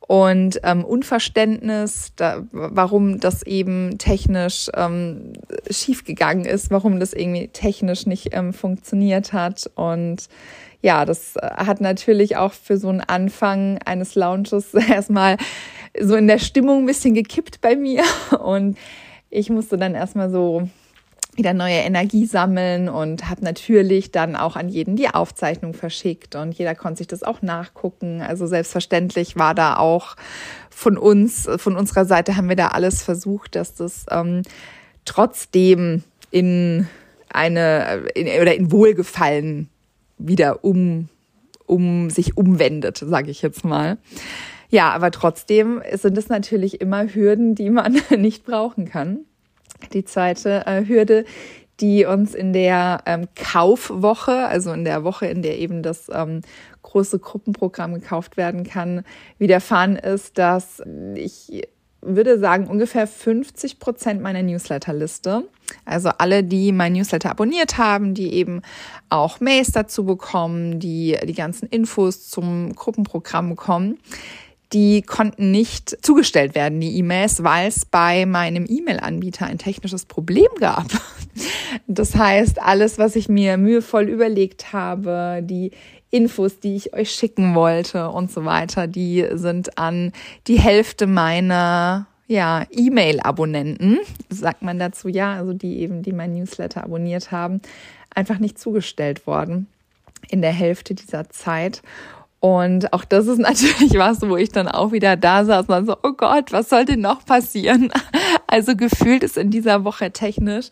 und 0.09 0.59
ähm, 0.63 0.85
Unverständnis, 0.85 2.13
da, 2.15 2.43
warum 2.51 3.19
das 3.19 3.43
eben 3.43 3.99
technisch 3.99 4.67
ähm, 4.73 5.33
schiefgegangen 5.69 6.45
ist, 6.45 6.71
warum 6.71 6.99
das 6.99 7.13
irgendwie 7.13 7.49
technisch 7.49 8.07
nicht 8.07 8.29
ähm, 8.31 8.51
funktioniert 8.51 9.33
hat. 9.33 9.69
Und 9.75 10.27
ja, 10.81 11.05
das 11.05 11.35
hat 11.39 11.79
natürlich 11.79 12.37
auch 12.37 12.53
für 12.53 12.77
so 12.77 12.89
einen 12.89 13.01
Anfang 13.01 13.77
eines 13.85 14.15
Launches 14.15 14.73
erstmal 14.89 15.37
so 16.01 16.15
in 16.15 16.25
der 16.25 16.39
Stimmung 16.39 16.79
ein 16.79 16.87
bisschen 16.87 17.13
gekippt 17.13 17.61
bei 17.61 17.75
mir. 17.75 18.03
Und 18.39 18.79
ich 19.29 19.51
musste 19.51 19.77
dann 19.77 19.93
erstmal 19.93 20.31
so 20.31 20.67
wieder 21.39 21.53
neue 21.53 21.77
Energie 21.77 22.27
sammeln 22.27 22.89
und 22.89 23.29
habe 23.29 23.43
natürlich 23.43 24.11
dann 24.11 24.35
auch 24.35 24.55
an 24.55 24.69
jeden 24.69 24.95
die 24.95 25.09
Aufzeichnung 25.09 25.73
verschickt 25.73 26.35
und 26.35 26.51
jeder 26.51 26.75
konnte 26.75 26.99
sich 26.99 27.07
das 27.07 27.23
auch 27.23 27.41
nachgucken. 27.41 28.21
Also 28.21 28.45
selbstverständlich 28.45 29.35
war 29.37 29.55
da 29.55 29.77
auch 29.77 30.15
von 30.69 30.97
uns, 30.97 31.49
von 31.57 31.75
unserer 31.75 32.05
Seite 32.05 32.37
haben 32.37 32.49
wir 32.49 32.55
da 32.55 32.67
alles 32.67 33.01
versucht, 33.01 33.55
dass 33.55 33.73
das 33.73 34.05
ähm, 34.11 34.43
trotzdem 35.05 36.03
in 36.29 36.87
eine 37.29 38.03
in, 38.13 38.27
oder 38.41 38.53
in 38.53 38.71
Wohlgefallen 38.71 39.69
wieder 40.17 40.63
um 40.63 41.09
um 41.65 42.09
sich 42.09 42.35
umwendet, 42.35 42.97
sage 42.97 43.29
ich 43.29 43.41
jetzt 43.41 43.63
mal. 43.63 43.97
Ja, 44.69 44.91
aber 44.91 45.11
trotzdem 45.11 45.81
sind 45.93 46.17
es 46.17 46.29
natürlich 46.29 46.81
immer 46.81 47.07
Hürden, 47.07 47.55
die 47.55 47.69
man 47.69 47.97
nicht 48.17 48.45
brauchen 48.45 48.85
kann. 48.85 49.25
Die 49.93 50.05
zweite 50.05 50.65
äh, 50.65 50.85
Hürde, 50.85 51.25
die 51.79 52.05
uns 52.05 52.35
in 52.35 52.53
der 52.53 53.01
ähm, 53.05 53.27
Kaufwoche, 53.35 54.47
also 54.47 54.71
in 54.71 54.83
der 54.83 55.03
Woche, 55.03 55.27
in 55.27 55.41
der 55.41 55.57
eben 55.59 55.81
das 55.81 56.09
ähm, 56.13 56.41
große 56.81 57.19
Gruppenprogramm 57.19 57.93
gekauft 57.93 58.37
werden 58.37 58.63
kann, 58.63 59.03
widerfahren 59.37 59.95
ist, 59.95 60.37
dass 60.37 60.81
ich 61.15 61.67
würde 62.01 62.39
sagen, 62.39 62.67
ungefähr 62.67 63.07
50 63.07 63.79
Prozent 63.79 64.21
meiner 64.21 64.41
Newsletterliste, 64.41 65.43
also 65.85 66.09
alle, 66.17 66.43
die 66.43 66.71
mein 66.71 66.93
Newsletter 66.93 67.29
abonniert 67.29 67.77
haben, 67.77 68.13
die 68.13 68.33
eben 68.33 68.61
auch 69.09 69.39
Mails 69.39 69.71
dazu 69.71 70.05
bekommen, 70.05 70.79
die 70.79 71.17
die 71.23 71.33
ganzen 71.33 71.67
Infos 71.67 72.29
zum 72.29 72.73
Gruppenprogramm 72.73 73.49
bekommen, 73.49 73.97
die 74.73 75.01
konnten 75.01 75.51
nicht 75.51 75.97
zugestellt 76.05 76.53
werden, 76.53 76.79
die 76.79 76.97
E-Mails, 76.97 77.43
weil 77.43 77.67
es 77.67 77.85
bei 77.85 78.25
meinem 78.25 78.65
E-Mail-Anbieter 78.67 79.47
ein 79.47 79.57
technisches 79.57 80.05
Problem 80.05 80.49
gab. 80.59 80.87
Das 81.87 82.15
heißt, 82.15 82.61
alles, 82.61 82.97
was 82.97 83.15
ich 83.15 83.29
mir 83.29 83.57
mühevoll 83.57 84.09
überlegt 84.09 84.73
habe, 84.73 85.41
die 85.43 85.71
Infos, 86.11 86.59
die 86.59 86.75
ich 86.75 86.93
euch 86.93 87.11
schicken 87.11 87.55
wollte 87.55 88.09
und 88.09 88.31
so 88.31 88.45
weiter, 88.45 88.87
die 88.87 89.25
sind 89.33 89.77
an 89.77 90.11
die 90.47 90.59
Hälfte 90.59 91.07
meiner 91.07 92.07
ja, 92.27 92.65
E-Mail-Abonnenten, 92.71 93.99
sagt 94.29 94.61
man 94.61 94.79
dazu 94.79 95.07
ja, 95.07 95.33
also 95.33 95.53
die 95.53 95.79
eben, 95.79 96.03
die 96.03 96.13
mein 96.13 96.33
Newsletter 96.33 96.83
abonniert 96.83 97.31
haben, 97.31 97.61
einfach 98.13 98.39
nicht 98.39 98.59
zugestellt 98.59 99.25
worden 99.25 99.67
in 100.29 100.41
der 100.41 100.51
Hälfte 100.51 100.93
dieser 100.93 101.29
Zeit. 101.29 101.81
Und 102.39 102.93
auch 102.93 103.05
das 103.05 103.27
ist 103.27 103.37
natürlich 103.39 103.93
was, 103.95 104.21
wo 104.21 104.37
ich 104.37 104.49
dann 104.49 104.67
auch 104.67 104.91
wieder 104.91 105.17
da 105.17 105.45
saß 105.45 105.67
und 105.67 105.85
so, 105.85 105.97
oh 106.03 106.13
Gott, 106.13 106.51
was 106.51 106.69
soll 106.69 106.85
denn 106.85 107.01
noch 107.01 107.25
passieren? 107.25 107.91
Also 108.51 108.75
gefühlt 108.75 109.23
ist 109.23 109.37
in 109.37 109.51
dieser 109.51 109.83
Woche 109.83 110.09
technisch 110.09 110.69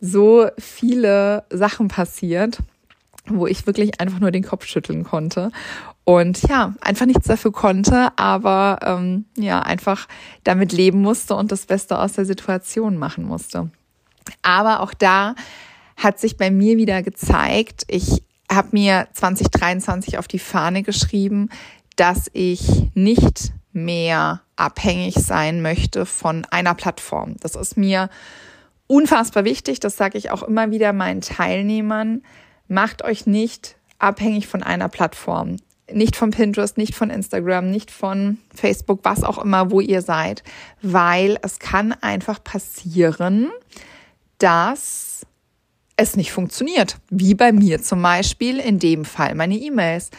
so 0.00 0.46
viele 0.56 1.44
Sachen 1.50 1.88
passiert, 1.88 2.60
wo 3.26 3.46
ich 3.46 3.66
wirklich 3.66 4.00
einfach 4.00 4.18
nur 4.18 4.30
den 4.30 4.42
Kopf 4.42 4.64
schütteln 4.64 5.04
konnte 5.04 5.52
und 6.08 6.40
ja, 6.48 6.72
einfach 6.80 7.04
nichts 7.04 7.26
dafür 7.26 7.52
konnte, 7.52 8.16
aber 8.16 8.78
ähm, 8.82 9.26
ja, 9.36 9.60
einfach 9.60 10.08
damit 10.42 10.72
leben 10.72 11.02
musste 11.02 11.34
und 11.34 11.52
das 11.52 11.66
Beste 11.66 11.98
aus 11.98 12.14
der 12.14 12.24
Situation 12.24 12.96
machen 12.96 13.24
musste. 13.24 13.68
Aber 14.40 14.80
auch 14.80 14.94
da 14.94 15.34
hat 15.98 16.18
sich 16.18 16.38
bei 16.38 16.50
mir 16.50 16.78
wieder 16.78 17.02
gezeigt, 17.02 17.84
ich 17.88 18.22
habe 18.50 18.68
mir 18.72 19.08
2023 19.12 20.18
auf 20.18 20.28
die 20.28 20.38
Fahne 20.38 20.82
geschrieben, 20.82 21.50
dass 21.96 22.30
ich 22.32 22.90
nicht 22.94 23.52
mehr 23.72 24.42
abhängig 24.56 25.14
sein 25.14 25.62
möchte 25.62 26.06
von 26.06 26.44
einer 26.46 26.74
Plattform. 26.74 27.36
Das 27.40 27.54
ist 27.54 27.76
mir 27.76 28.08
unfassbar 28.86 29.44
wichtig. 29.44 29.80
Das 29.80 29.96
sage 29.96 30.18
ich 30.18 30.30
auch 30.30 30.42
immer 30.42 30.70
wieder 30.70 30.92
meinen 30.92 31.20
Teilnehmern. 31.20 32.22
Macht 32.66 33.04
euch 33.04 33.26
nicht 33.26 33.76
abhängig 33.98 34.46
von 34.46 34.62
einer 34.62 34.88
Plattform. 34.88 35.56
Nicht 35.90 36.16
von 36.16 36.30
Pinterest, 36.30 36.76
nicht 36.76 36.94
von 36.94 37.08
Instagram, 37.08 37.70
nicht 37.70 37.90
von 37.90 38.38
Facebook, 38.54 39.00
was 39.04 39.24
auch 39.24 39.38
immer, 39.38 39.70
wo 39.70 39.80
ihr 39.80 40.02
seid. 40.02 40.42
Weil 40.82 41.38
es 41.42 41.58
kann 41.58 41.92
einfach 41.92 42.42
passieren, 42.42 43.50
dass 44.38 45.26
es 45.98 46.16
nicht 46.16 46.32
funktioniert. 46.32 46.96
Wie 47.10 47.34
bei 47.34 47.52
mir 47.52 47.82
zum 47.82 48.00
Beispiel 48.00 48.60
in 48.60 48.78
dem 48.78 49.04
Fall 49.04 49.34
meine 49.34 49.56
E-Mails. 49.56 50.10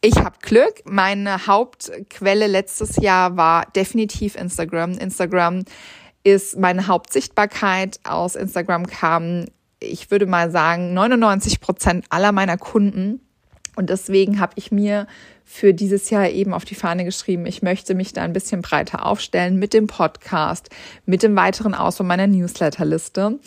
Ich 0.00 0.16
habe 0.16 0.36
Glück. 0.40 0.82
Meine 0.84 1.46
Hauptquelle 1.46 2.46
letztes 2.46 2.96
Jahr 2.96 3.36
war 3.36 3.66
definitiv 3.76 4.34
Instagram. 4.34 4.92
Instagram 4.92 5.64
ist 6.24 6.58
meine 6.58 6.86
Hauptsichtbarkeit. 6.86 8.00
Aus 8.04 8.34
Instagram 8.34 8.86
kamen, 8.86 9.50
ich 9.78 10.10
würde 10.10 10.26
mal 10.26 10.50
sagen, 10.50 10.94
99 10.94 11.60
Prozent 11.60 12.06
aller 12.08 12.32
meiner 12.32 12.56
Kunden. 12.56 13.20
Und 13.76 13.90
deswegen 13.90 14.40
habe 14.40 14.54
ich 14.56 14.72
mir 14.72 15.06
für 15.44 15.74
dieses 15.74 16.08
Jahr 16.08 16.30
eben 16.30 16.54
auf 16.54 16.64
die 16.64 16.74
Fahne 16.74 17.04
geschrieben, 17.04 17.44
ich 17.44 17.60
möchte 17.60 17.94
mich 17.94 18.14
da 18.14 18.22
ein 18.22 18.32
bisschen 18.32 18.62
breiter 18.62 19.04
aufstellen 19.04 19.58
mit 19.58 19.74
dem 19.74 19.86
Podcast, 19.86 20.70
mit 21.04 21.22
dem 21.22 21.36
weiteren 21.36 21.74
Ausbau 21.74 22.04
meiner 22.04 22.26
Newsletterliste. 22.26 23.38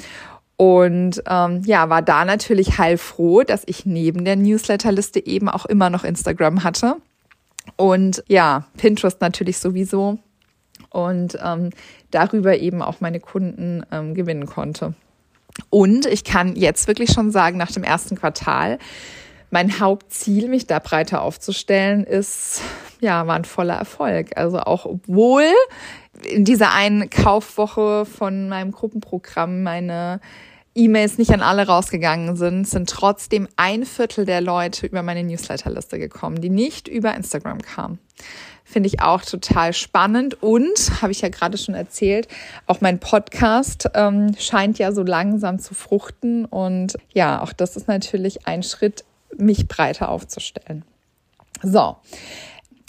Und 0.62 1.24
ähm, 1.26 1.62
ja, 1.66 1.90
war 1.90 2.02
da 2.02 2.26
natürlich 2.26 2.78
heilfroh, 2.78 3.44
dass 3.44 3.64
ich 3.66 3.86
neben 3.86 4.26
der 4.26 4.36
Newsletterliste 4.36 5.26
eben 5.26 5.48
auch 5.48 5.66
immer 5.66 5.90
noch 5.90 6.04
Instagram 6.04 6.66
hatte. 6.66 6.98
Und 7.78 8.26
ja, 8.28 8.66
Pinterest 8.76 9.22
natürlich 9.22 9.58
sowieso. 9.60 10.20
Und 10.90 11.38
ähm, 11.42 11.70
darüber 12.12 12.58
eben 12.58 12.82
auch 12.82 13.00
meine 13.00 13.22
Kunden 13.22 13.84
ähm, 13.90 14.14
gewinnen 14.14 14.48
konnte. 14.48 14.96
Und 15.70 16.06
ich 16.06 16.26
kann 16.26 16.58
jetzt 16.58 16.90
wirklich 16.90 17.12
schon 17.12 17.32
sagen, 17.32 17.58
nach 17.58 17.72
dem 17.72 17.84
ersten 17.84 18.18
Quartal, 18.18 18.80
mein 19.52 19.80
Hauptziel, 19.80 20.50
mich 20.50 20.68
da 20.68 20.80
breiter 20.80 21.22
aufzustellen, 21.22 22.04
ist, 22.04 22.60
ja, 23.00 23.26
war 23.28 23.38
ein 23.38 23.46
voller 23.46 23.76
Erfolg. 23.76 24.32
Also 24.36 24.60
auch 24.60 24.86
obwohl 24.86 25.46
in 26.30 26.44
dieser 26.44 26.74
einen 26.74 27.10
Kaufwoche 27.10 28.06
von 28.06 28.50
meinem 28.50 28.74
Gruppenprogramm 28.74 29.64
meine 29.64 30.20
E-Mails 30.76 31.18
nicht 31.18 31.32
an 31.32 31.42
alle 31.42 31.68
rausgegangen 31.68 32.36
sind, 32.36 32.68
sind 32.68 32.90
trotzdem 32.90 33.48
ein 33.56 33.86
Viertel 33.86 34.26
der 34.26 34.42
Leute 34.42 34.86
über 34.86 35.04
meine 35.04 35.24
Newsletterliste 35.24 36.00
gekommen, 36.00 36.42
die 36.42 36.50
nicht 36.50 36.88
über 36.88 37.16
Instagram 37.16 37.62
kamen. 37.62 38.00
Finde 38.64 38.88
ich 38.88 39.02
auch 39.02 39.24
total 39.24 39.74
spannend 39.74 40.44
und, 40.44 41.02
habe 41.02 41.12
ich 41.12 41.22
ja 41.22 41.30
gerade 41.30 41.58
schon 41.58 41.74
erzählt, 41.74 42.28
auch 42.68 42.82
mein 42.82 43.00
Podcast 43.00 43.90
ähm, 43.96 44.36
scheint 44.38 44.78
ja 44.78 44.92
so 44.92 45.02
langsam 45.02 45.58
zu 45.58 45.74
fruchten. 45.74 46.46
Und 46.46 46.96
ja, 47.12 47.42
auch 47.42 47.52
das 47.52 47.76
ist 47.76 47.88
natürlich 47.88 48.46
ein 48.46 48.62
Schritt, 48.62 49.06
mich 49.36 49.68
breiter 49.68 50.10
aufzustellen. 50.10 50.86
So, 51.64 51.98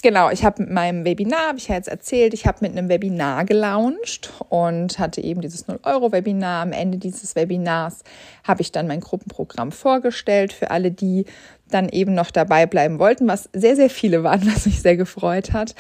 genau, 0.03 0.31
ich 0.31 0.45
habe 0.45 0.63
mit 0.63 0.71
meinem 0.71 1.05
Webinar, 1.05 1.49
habe 1.49 1.59
ich 1.59 1.69
ja 1.69 1.75
jetzt 1.75 1.89
erzählt, 1.89 2.35
ich 2.35 2.47
habe 2.47 2.59
mit 2.61 2.73
einem 2.73 2.89
Webinar 2.89 3.45
gelauncht 3.45 4.33
und 4.49 4.99
hatte 4.99 5.21
eben 5.21 5.41
dieses 5.41 5.69
0-Euro-Webinar. 5.69 6.63
Am 6.63 6.73
Ende 6.73 6.99
dieses 6.99 7.37
Webinars 7.37 8.03
habe 8.45 8.63
ich 8.63 8.73
dann 8.73 8.87
mein 8.87 9.01
Gruppenprogramm 9.01 9.73
vorgestellt 9.73 10.53
für 10.53 10.71
alle, 10.71 10.91
die 10.91 11.27
dann 11.69 11.89
eben 11.89 12.15
noch 12.15 12.31
dabei 12.31 12.67
bleiben 12.67 12.99
wollten, 12.99 13.29
was 13.29 13.49
sehr, 13.53 13.77
sehr 13.77 13.91
viele 13.91 14.23
waren, 14.23 14.47
was 14.55 14.67
mich 14.67 14.83
sehr 14.83 14.97
gefreut 14.97 15.53
hat. 15.53 15.75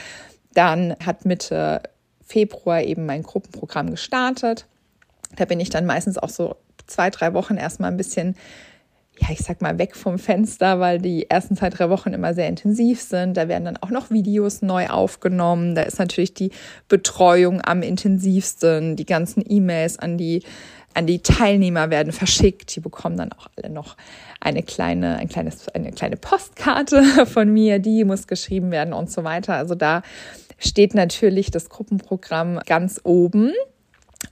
Dann 0.54 0.96
hat 1.04 1.24
Mitte 1.24 1.82
Februar 2.24 2.82
eben 2.82 3.06
mein 3.06 3.22
Gruppenprogramm 3.22 3.90
gestartet. 3.90 4.66
Da 5.36 5.44
bin 5.44 5.60
ich 5.60 5.70
dann 5.70 5.86
meistens 5.86 6.18
auch 6.18 6.28
so 6.28 6.56
zwei, 6.86 7.10
drei 7.10 7.34
Wochen 7.34 7.56
erstmal 7.56 7.90
ein 7.90 7.96
bisschen 7.96 8.36
ja, 9.20 9.28
ich 9.30 9.40
sag 9.40 9.60
mal, 9.60 9.78
weg 9.78 9.94
vom 9.94 10.18
Fenster, 10.18 10.80
weil 10.80 10.98
die 10.98 11.28
ersten 11.28 11.56
zwei, 11.56 11.68
drei 11.68 11.90
Wochen 11.90 12.14
immer 12.14 12.32
sehr 12.32 12.48
intensiv 12.48 13.02
sind. 13.02 13.36
Da 13.36 13.48
werden 13.48 13.66
dann 13.66 13.76
auch 13.76 13.90
noch 13.90 14.10
Videos 14.10 14.62
neu 14.62 14.88
aufgenommen. 14.88 15.74
Da 15.74 15.82
ist 15.82 15.98
natürlich 15.98 16.32
die 16.32 16.52
Betreuung 16.88 17.60
am 17.62 17.82
intensivsten. 17.82 18.96
Die 18.96 19.04
ganzen 19.04 19.44
E-Mails 19.46 19.98
an 19.98 20.16
die, 20.16 20.42
an 20.94 21.06
die 21.06 21.20
Teilnehmer 21.20 21.90
werden 21.90 22.12
verschickt. 22.12 22.74
Die 22.74 22.80
bekommen 22.80 23.18
dann 23.18 23.32
auch 23.32 23.48
alle 23.56 23.70
noch 23.70 23.96
eine 24.40 24.62
kleine, 24.62 25.16
ein 25.16 25.28
kleines, 25.28 25.68
eine 25.68 25.92
kleine 25.92 26.16
Postkarte 26.16 27.26
von 27.26 27.52
mir. 27.52 27.78
Die 27.78 28.04
muss 28.04 28.26
geschrieben 28.26 28.70
werden 28.70 28.94
und 28.94 29.10
so 29.10 29.22
weiter. 29.22 29.54
Also 29.54 29.74
da 29.74 30.02
steht 30.58 30.94
natürlich 30.94 31.50
das 31.50 31.68
Gruppenprogramm 31.68 32.60
ganz 32.64 33.00
oben. 33.04 33.52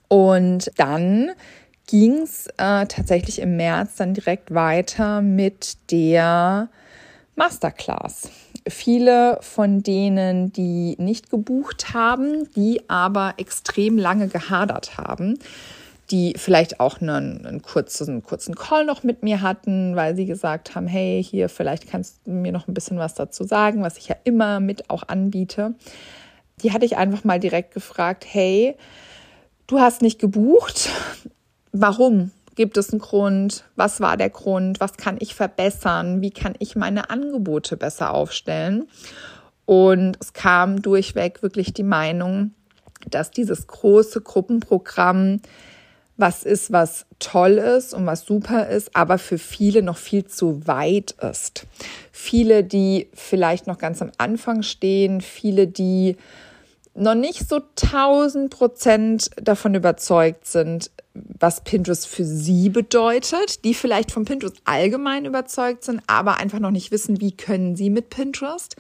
Und 0.09 0.71
dann 0.76 1.33
ging 1.88 2.18
es 2.23 2.47
äh, 2.59 2.87
tatsächlich 2.87 3.40
im 3.40 3.57
März 3.57 3.97
dann 3.97 4.14
direkt 4.14 4.54
weiter 4.54 5.23
mit 5.23 5.90
der 5.90 6.68
Masterclass. 7.35 8.30
Viele 8.68 9.38
von 9.40 9.83
denen, 9.83 10.52
die 10.52 10.97
nicht 10.99 11.30
gebucht 11.30 11.95
haben, 11.95 12.52
die 12.54 12.83
aber 12.88 13.35
extrem 13.38 13.97
lange 13.97 14.28
gehadert 14.28 14.99
haben, 14.99 15.38
die 16.11 16.35
vielleicht 16.37 16.78
auch 16.78 17.00
einen, 17.00 17.47
einen, 17.47 17.62
kurzen, 17.62 18.09
einen 18.09 18.23
kurzen 18.23 18.54
Call 18.54 18.85
noch 18.85 19.02
mit 19.02 19.23
mir 19.23 19.40
hatten, 19.40 19.97
weil 19.97 20.14
sie 20.14 20.26
gesagt 20.26 20.75
haben, 20.75 20.87
hey, 20.87 21.25
hier, 21.25 21.49
vielleicht 21.49 21.88
kannst 21.88 22.21
du 22.26 22.33
mir 22.33 22.52
noch 22.52 22.68
ein 22.68 22.75
bisschen 22.75 22.99
was 22.99 23.14
dazu 23.14 23.45
sagen, 23.45 23.83
was 23.83 23.97
ich 23.97 24.09
ja 24.09 24.16
immer 24.25 24.61
mit 24.61 24.90
auch 24.90 25.04
anbiete. 25.09 25.75
Die 26.62 26.73
hatte 26.73 26.85
ich 26.85 26.99
einfach 26.99 27.25
mal 27.25 27.40
direkt 27.40 27.73
gefragt, 27.73 28.26
hey, 28.28 28.76
du 29.66 29.80
hast 29.80 30.02
nicht 30.02 30.18
gebucht, 30.18 30.90
Warum? 31.72 32.30
Gibt 32.54 32.76
es 32.76 32.90
einen 32.90 33.00
Grund? 33.00 33.64
Was 33.76 34.00
war 34.00 34.16
der 34.16 34.30
Grund? 34.30 34.80
Was 34.80 34.96
kann 34.96 35.16
ich 35.20 35.34
verbessern? 35.34 36.22
Wie 36.22 36.32
kann 36.32 36.54
ich 36.58 36.75
meine 36.75 37.10
Angebote 37.10 37.76
besser 37.76 38.12
aufstellen? 38.12 38.88
Und 39.64 40.16
es 40.20 40.32
kam 40.32 40.82
durchweg 40.82 41.42
wirklich 41.42 41.72
die 41.72 41.82
Meinung, 41.84 42.52
dass 43.10 43.30
dieses 43.30 43.66
große 43.66 44.22
Gruppenprogramm 44.22 45.40
was 46.18 46.42
ist, 46.42 46.72
was 46.72 47.06
toll 47.20 47.52
ist 47.52 47.94
und 47.94 48.04
was 48.04 48.26
super 48.26 48.68
ist, 48.68 48.96
aber 48.96 49.18
für 49.18 49.38
viele 49.38 49.82
noch 49.82 49.96
viel 49.96 50.26
zu 50.26 50.66
weit 50.66 51.12
ist. 51.22 51.66
Viele, 52.10 52.64
die 52.64 53.08
vielleicht 53.14 53.68
noch 53.68 53.78
ganz 53.78 54.02
am 54.02 54.10
Anfang 54.18 54.62
stehen, 54.62 55.20
viele, 55.20 55.68
die 55.68 56.16
noch 56.99 57.14
nicht 57.14 57.49
so 57.49 57.61
tausend 57.76 58.50
Prozent 58.50 59.31
davon 59.37 59.75
überzeugt 59.75 60.47
sind, 60.47 60.90
was 61.14 61.62
Pinterest 61.62 62.07
für 62.07 62.25
sie 62.25 62.69
bedeutet, 62.69 63.64
die 63.64 63.75
vielleicht 63.75 64.12
von 64.12 64.25
Pinterest 64.25 64.57
allgemein 64.64 65.25
überzeugt 65.25 65.85
sind, 65.85 66.02
aber 66.07 66.38
einfach 66.38 66.59
noch 66.59 66.71
nicht 66.71 66.90
wissen, 66.90 67.21
wie 67.21 67.33
können 67.33 67.76
sie 67.76 67.90
mit 67.90 68.11
Pinterest. 68.11 68.76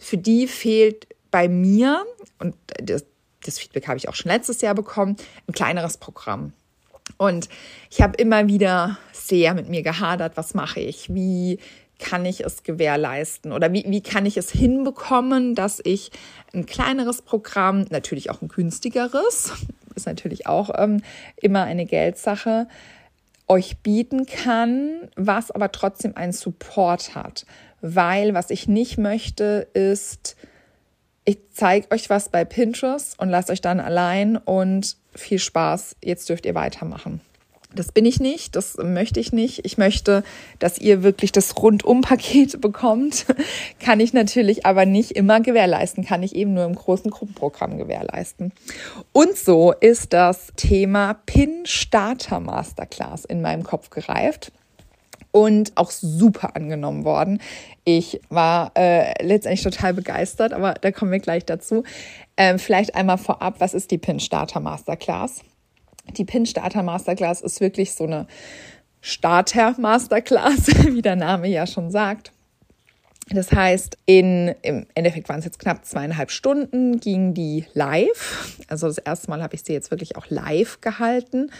Für 0.00 0.16
die 0.16 0.46
fehlt 0.46 1.06
bei 1.30 1.48
mir, 1.48 2.04
und 2.38 2.54
das, 2.82 3.04
das 3.44 3.58
Feedback 3.58 3.88
habe 3.88 3.98
ich 3.98 4.08
auch 4.08 4.14
schon 4.14 4.30
letztes 4.30 4.60
Jahr 4.60 4.74
bekommen, 4.74 5.16
ein 5.46 5.52
kleineres 5.52 5.98
Programm. 5.98 6.52
Und 7.16 7.48
ich 7.90 8.02
habe 8.02 8.16
immer 8.16 8.46
wieder 8.48 8.98
sehr 9.12 9.54
mit 9.54 9.68
mir 9.68 9.82
gehadert, 9.82 10.36
was 10.36 10.54
mache 10.54 10.80
ich, 10.80 11.12
wie 11.12 11.58
kann 11.98 12.24
ich 12.24 12.44
es 12.44 12.62
gewährleisten 12.62 13.52
oder 13.52 13.72
wie, 13.72 13.84
wie 13.86 14.02
kann 14.02 14.26
ich 14.26 14.36
es 14.36 14.50
hinbekommen, 14.50 15.54
dass 15.54 15.80
ich 15.82 16.10
ein 16.54 16.66
kleineres 16.66 17.22
Programm, 17.22 17.86
natürlich 17.90 18.30
auch 18.30 18.42
ein 18.42 18.48
günstigeres, 18.48 19.52
ist 19.94 20.06
natürlich 20.06 20.46
auch 20.46 20.70
ähm, 20.76 21.02
immer 21.36 21.64
eine 21.64 21.86
Geldsache, 21.86 22.68
euch 23.48 23.78
bieten 23.78 24.26
kann, 24.26 25.08
was 25.16 25.50
aber 25.50 25.72
trotzdem 25.72 26.16
einen 26.16 26.32
Support 26.32 27.14
hat. 27.14 27.46
Weil 27.80 28.34
was 28.34 28.50
ich 28.50 28.68
nicht 28.68 28.98
möchte, 28.98 29.68
ist, 29.72 30.36
ich 31.24 31.38
zeige 31.52 31.90
euch 31.90 32.10
was 32.10 32.28
bei 32.28 32.44
Pinterest 32.44 33.18
und 33.18 33.30
lasst 33.30 33.50
euch 33.50 33.60
dann 33.60 33.80
allein 33.80 34.36
und 34.36 34.96
viel 35.14 35.38
Spaß, 35.38 35.96
jetzt 36.02 36.28
dürft 36.28 36.46
ihr 36.46 36.54
weitermachen. 36.54 37.20
Das 37.74 37.92
bin 37.92 38.06
ich 38.06 38.18
nicht, 38.18 38.56
das 38.56 38.78
möchte 38.78 39.20
ich 39.20 39.32
nicht. 39.32 39.66
Ich 39.66 39.76
möchte, 39.76 40.24
dass 40.58 40.78
ihr 40.78 41.02
wirklich 41.02 41.32
das 41.32 41.54
Rundum-Paket 41.56 42.60
bekommt. 42.62 43.26
Kann 43.78 44.00
ich 44.00 44.14
natürlich 44.14 44.64
aber 44.64 44.86
nicht 44.86 45.12
immer 45.12 45.40
gewährleisten, 45.40 46.04
kann 46.04 46.22
ich 46.22 46.34
eben 46.34 46.54
nur 46.54 46.64
im 46.64 46.74
großen 46.74 47.10
Gruppenprogramm 47.10 47.76
gewährleisten. 47.76 48.52
Und 49.12 49.36
so 49.36 49.72
ist 49.72 50.14
das 50.14 50.52
Thema 50.56 51.14
Pin 51.26 51.66
Starter 51.66 52.40
Masterclass 52.40 53.26
in 53.26 53.42
meinem 53.42 53.64
Kopf 53.64 53.90
gereift 53.90 54.50
und 55.30 55.72
auch 55.74 55.90
super 55.90 56.56
angenommen 56.56 57.04
worden. 57.04 57.40
Ich 57.84 58.20
war 58.30 58.72
äh, 58.76 59.22
letztendlich 59.22 59.62
total 59.62 59.92
begeistert, 59.92 60.54
aber 60.54 60.74
da 60.74 60.90
kommen 60.90 61.12
wir 61.12 61.20
gleich 61.20 61.44
dazu. 61.44 61.84
Ähm, 62.38 62.58
vielleicht 62.58 62.94
einmal 62.94 63.18
vorab, 63.18 63.56
was 63.58 63.74
ist 63.74 63.90
die 63.90 63.98
Pin 63.98 64.20
Starter 64.20 64.60
Masterclass? 64.60 65.42
Die 66.16 66.24
Pin 66.24 66.46
Starter 66.46 66.82
Masterclass 66.82 67.40
ist 67.40 67.60
wirklich 67.60 67.94
so 67.94 68.04
eine 68.04 68.26
Starter 69.00 69.74
Masterclass, 69.78 70.66
wie 70.88 71.02
der 71.02 71.16
Name 71.16 71.48
ja 71.48 71.66
schon 71.66 71.90
sagt. 71.90 72.32
Das 73.30 73.52
heißt, 73.52 73.98
in, 74.06 74.54
im 74.62 74.86
Endeffekt 74.94 75.28
waren 75.28 75.40
es 75.40 75.44
jetzt 75.44 75.58
knapp 75.58 75.84
zweieinhalb 75.84 76.30
Stunden, 76.30 76.98
ging 76.98 77.34
die 77.34 77.66
live. 77.74 78.56
Also 78.68 78.86
das 78.86 78.98
erste 78.98 79.28
Mal 79.28 79.42
habe 79.42 79.54
ich 79.54 79.62
sie 79.64 79.74
jetzt 79.74 79.90
wirklich 79.90 80.16
auch 80.16 80.30
live 80.30 80.80
gehalten. 80.80 81.50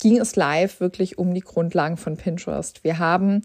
Ging 0.00 0.18
es 0.18 0.34
live 0.34 0.80
wirklich 0.80 1.18
um 1.18 1.34
die 1.34 1.40
Grundlagen 1.40 1.98
von 1.98 2.16
Pinterest. 2.16 2.84
Wir 2.84 2.98
haben, 2.98 3.42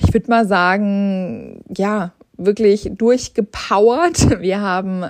ich 0.00 0.14
würde 0.14 0.30
mal 0.30 0.46
sagen, 0.46 1.62
ja, 1.76 2.12
wirklich 2.38 2.90
durchgepowert. 2.94 4.40
Wir 4.40 4.60
haben 4.60 5.04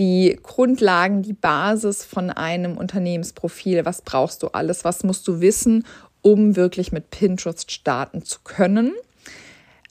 die 0.00 0.38
Grundlagen, 0.42 1.22
die 1.22 1.34
Basis 1.34 2.04
von 2.04 2.30
einem 2.30 2.78
Unternehmensprofil. 2.78 3.84
Was 3.84 4.02
brauchst 4.02 4.42
du 4.42 4.48
alles? 4.48 4.84
Was 4.84 5.04
musst 5.04 5.28
du 5.28 5.40
wissen, 5.40 5.86
um 6.22 6.56
wirklich 6.56 6.90
mit 6.90 7.10
Pinterest 7.10 7.70
starten 7.70 8.24
zu 8.24 8.40
können? 8.42 8.92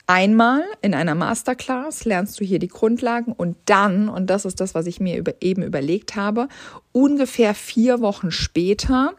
Einmal 0.08 0.64
in 0.82 0.96
einer 0.96 1.14
Masterclass 1.14 2.04
lernst 2.04 2.40
du 2.40 2.44
hier 2.44 2.58
die 2.58 2.68
Grundlagen 2.68 3.32
und 3.32 3.56
dann, 3.66 4.10
und 4.10 4.28
das 4.32 4.44
ist 4.44 4.60
das, 4.60 4.74
was 4.74 4.88
ich 4.88 5.00
mir 5.00 5.16
über, 5.18 5.34
eben 5.42 5.62
überlegt 5.62 6.16
habe, 6.16 6.48
ungefähr 6.92 7.54
vier 7.54 8.02
Wochen 8.02 8.32
später 8.32 9.14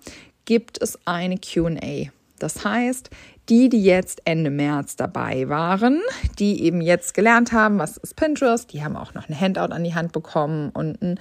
gibt 0.44 0.83
es 0.83 0.98
eine 1.07 1.38
QA. 1.38 2.11
Das 2.40 2.64
heißt, 2.64 3.11
die, 3.51 3.69
die 3.69 3.83
jetzt 3.83 4.23
Ende 4.25 4.49
März 4.51 4.95
dabei 4.95 5.49
waren, 5.49 6.01
die 6.39 6.63
eben 6.63 6.81
jetzt 6.81 7.15
gelernt 7.15 7.53
haben, 7.53 7.79
was 7.79 7.97
ist 7.97 8.15
Pinterest, 8.15 8.73
die 8.73 8.85
haben 8.85 8.97
auch 8.97 9.13
noch 9.13 9.29
ein 9.29 9.39
Handout 9.39 9.75
an 9.75 9.83
die 9.83 9.95
Hand 9.95 10.13
bekommen 10.13 10.71
und 10.71 11.03
ein 11.03 11.19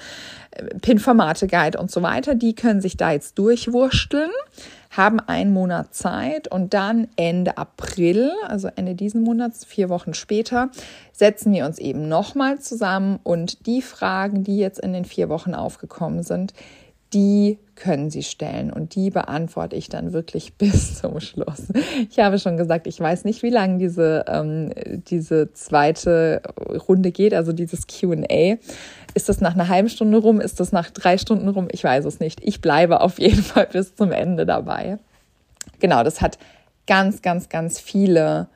äh, 0.52 0.64
Pin-Formate-Guide 0.80 1.80
und 1.80 1.90
so 1.90 2.04
weiter, 2.04 2.36
die 2.36 2.54
können 2.54 2.82
sich 2.82 2.98
da 2.98 3.12
jetzt 3.12 3.40
durchwursteln, 3.40 4.30
haben 4.92 5.20
einen 5.20 5.52
Monat 5.52 5.96
Zeit 5.96 6.48
und 6.48 6.74
dann 6.76 7.08
Ende 7.16 7.58
April, 7.58 8.32
also 8.48 8.70
Ende 8.76 8.94
diesen 8.94 9.24
Monats, 9.24 9.66
vier 9.66 9.90
Wochen 9.90 10.14
später, 10.14 10.70
setzen 11.12 11.52
wir 11.52 11.66
uns 11.66 11.80
eben 11.80 12.08
nochmal 12.08 12.60
zusammen 12.60 13.20
und 13.24 13.66
die 13.66 13.82
Fragen, 13.82 14.44
die 14.44 14.58
jetzt 14.58 14.80
in 14.80 14.94
den 14.94 15.06
vier 15.06 15.30
Wochen 15.30 15.56
aufgekommen 15.56 16.22
sind, 16.22 16.54
die 17.14 17.60
können 17.76 18.10
Sie 18.10 18.24
stellen 18.24 18.72
und 18.72 18.96
die 18.96 19.10
beantworte 19.10 19.76
ich 19.76 19.90
dann 19.90 20.14
wirklich 20.14 20.54
bis 20.58 21.00
zum 21.00 21.20
Schluss. 21.20 21.68
Ich 22.10 22.20
habe 22.20 22.40
schon 22.40 22.58
gesagt, 22.58 22.88
ich 22.88 23.00
weiß 23.00 23.26
nicht, 23.26 23.42
wie 23.44 23.50
lange 23.50 23.78
diese, 23.78 24.26
ähm, 24.28 24.72
diese 25.10 25.54
zweite 25.54 26.42
Runde 26.88 27.12
geht, 27.12 27.34
also 27.34 27.54
dieses 27.54 27.88
QA. 27.88 28.58
Ist 29.14 29.30
das 29.30 29.42
nach 29.42 29.54
einer 29.54 29.70
halben 29.70 29.90
Stunde 29.90 30.18
rum? 30.18 30.40
Ist 30.40 30.60
das 30.60 30.72
nach 30.72 30.92
drei 30.92 31.18
Stunden 31.18 31.48
rum? 31.48 31.68
Ich 31.72 31.84
weiß 31.84 32.06
es 32.06 32.20
nicht. 32.20 32.42
Ich 32.44 32.62
bleibe 32.62 33.02
auf 33.02 33.20
jeden 33.20 33.42
Fall 33.44 33.68
bis 33.72 33.96
zum 33.96 34.12
Ende 34.12 34.46
dabei. 34.46 35.00
Genau, 35.80 36.04
das 36.04 36.22
hat 36.22 36.38
ganz, 36.86 37.22
ganz, 37.22 37.50
ganz 37.50 37.80
viele 37.80 38.50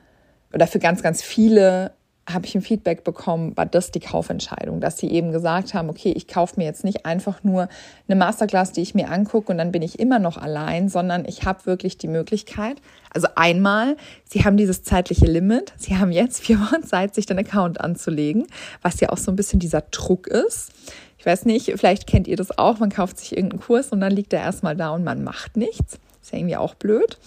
oder 0.52 0.66
für 0.66 0.78
ganz, 0.78 1.02
ganz 1.02 1.22
viele 1.22 1.92
habe 2.28 2.46
ich 2.46 2.54
ein 2.54 2.62
Feedback 2.62 3.04
bekommen, 3.04 3.56
war 3.56 3.66
das 3.66 3.90
die 3.90 4.00
Kaufentscheidung, 4.00 4.80
dass 4.80 4.96
sie 4.96 5.10
eben 5.10 5.30
gesagt 5.30 5.74
haben, 5.74 5.90
okay, 5.90 6.12
ich 6.16 6.26
kaufe 6.26 6.54
mir 6.56 6.64
jetzt 6.64 6.82
nicht 6.82 7.04
einfach 7.04 7.44
nur 7.44 7.68
eine 8.08 8.16
Masterclass, 8.16 8.72
die 8.72 8.80
ich 8.80 8.94
mir 8.94 9.10
angucke 9.10 9.52
und 9.52 9.58
dann 9.58 9.72
bin 9.72 9.82
ich 9.82 9.98
immer 9.98 10.18
noch 10.18 10.38
allein, 10.38 10.88
sondern 10.88 11.26
ich 11.26 11.44
habe 11.44 11.66
wirklich 11.66 11.98
die 11.98 12.08
Möglichkeit, 12.08 12.80
also 13.10 13.28
einmal, 13.36 13.96
sie 14.24 14.44
haben 14.44 14.56
dieses 14.56 14.82
zeitliche 14.82 15.26
Limit, 15.26 15.72
sie 15.76 15.96
haben 15.96 16.12
jetzt 16.12 16.40
vier 16.40 16.58
Wochen 16.60 16.82
Zeit, 16.82 17.14
sich 17.14 17.26
den 17.26 17.38
Account 17.38 17.80
anzulegen, 17.80 18.46
was 18.82 19.00
ja 19.00 19.10
auch 19.10 19.18
so 19.18 19.30
ein 19.30 19.36
bisschen 19.36 19.60
dieser 19.60 19.82
Druck 19.82 20.26
ist. 20.26 20.72
Ich 21.18 21.26
weiß 21.26 21.44
nicht, 21.44 21.72
vielleicht 21.76 22.06
kennt 22.06 22.26
ihr 22.26 22.36
das 22.36 22.58
auch, 22.58 22.78
man 22.80 22.90
kauft 22.90 23.18
sich 23.18 23.36
irgendeinen 23.36 23.60
Kurs 23.60 23.90
und 23.90 24.00
dann 24.00 24.12
liegt 24.12 24.32
er 24.32 24.40
erstmal 24.40 24.76
da 24.76 24.90
und 24.90 25.04
man 25.04 25.22
macht 25.22 25.56
nichts. 25.56 25.98
Ist 26.22 26.32
ja 26.32 26.38
irgendwie 26.38 26.56
auch 26.56 26.74
blöd. 26.74 27.18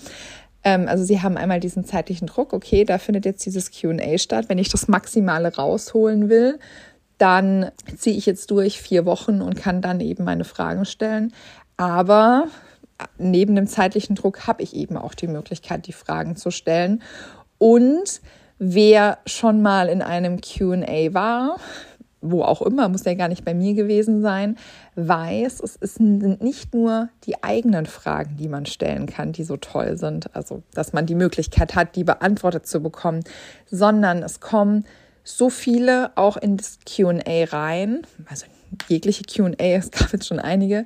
Ähm, 0.68 0.90
also 0.90 1.06
sie 1.06 1.22
haben 1.22 1.38
einmal 1.38 1.62
diesen 1.62 1.86
zeitlichen 1.86 2.28
Druck, 2.28 2.52
okay, 2.52 2.84
da 2.84 2.98
findet 2.98 3.24
jetzt 3.24 3.46
dieses 3.46 3.72
QA 3.72 4.18
statt. 4.18 4.50
Wenn 4.50 4.58
ich 4.58 4.68
das 4.68 4.90
Maximale 4.90 5.56
rausholen 5.56 6.28
will, 6.28 6.60
dann 7.18 7.72
ziehe 7.96 8.18
ich 8.18 8.26
jetzt 8.26 8.52
durch 8.52 8.82
vier 8.82 9.06
Wochen 9.06 9.42
und 9.42 9.56
kann 9.56 9.82
dann 9.82 10.02
eben 10.02 10.26
meine 10.26 10.44
Fragen 10.44 10.84
stellen. 10.84 11.34
Aber 11.78 12.50
neben 13.18 13.56
dem 13.56 13.68
zeitlichen 13.68 14.18
Druck 14.18 14.46
habe 14.46 14.62
ich 14.62 14.76
eben 14.76 14.98
auch 14.98 15.14
die 15.14 15.28
Möglichkeit, 15.28 15.88
die 15.88 15.94
Fragen 15.94 16.36
zu 16.36 16.52
stellen. 16.52 17.02
Und 17.58 18.20
wer 18.60 19.20
schon 19.26 19.62
mal 19.62 19.88
in 19.88 20.02
einem 20.02 20.42
QA 20.42 21.14
war, 21.14 21.62
wo 22.22 22.42
auch 22.44 22.62
immer, 22.62 22.90
muss 22.90 23.06
ja 23.06 23.14
gar 23.14 23.28
nicht 23.28 23.46
bei 23.46 23.54
mir 23.54 23.74
gewesen 23.74 24.22
sein, 24.22 24.58
weiß, 24.96 25.62
es 25.62 25.96
sind 25.96 26.42
nicht 26.42 26.74
nur 26.74 27.10
die 27.26 27.44
eigenen 27.44 27.86
Fragen, 27.86 28.38
die 28.38 28.48
man 28.48 28.66
stellen 28.66 29.06
kann, 29.06 29.32
die 29.32 29.44
so 29.44 29.58
toll 29.58 29.98
sind, 29.98 30.36
also 30.36 30.64
dass 30.74 30.94
man 30.94 31.06
die 31.06 31.16
Möglichkeit 31.16 31.76
hat, 31.76 31.96
die 31.96 32.04
beantwortet 32.04 32.66
zu 32.66 32.82
bekommen, 32.82 33.24
sondern 33.70 34.24
es 34.24 34.40
kommen 34.40 34.86
so 35.24 35.50
viele 35.50 36.16
auch 36.16 36.38
in 36.38 36.58
das 36.58 36.80
QA 36.86 37.22
rein, 37.26 38.02
also 38.30 38.46
jegliche 38.88 39.24
QA, 39.24 39.54
es 39.60 39.92
gab 39.92 40.12
jetzt 40.14 40.28
schon 40.28 40.40
einige, 40.40 40.86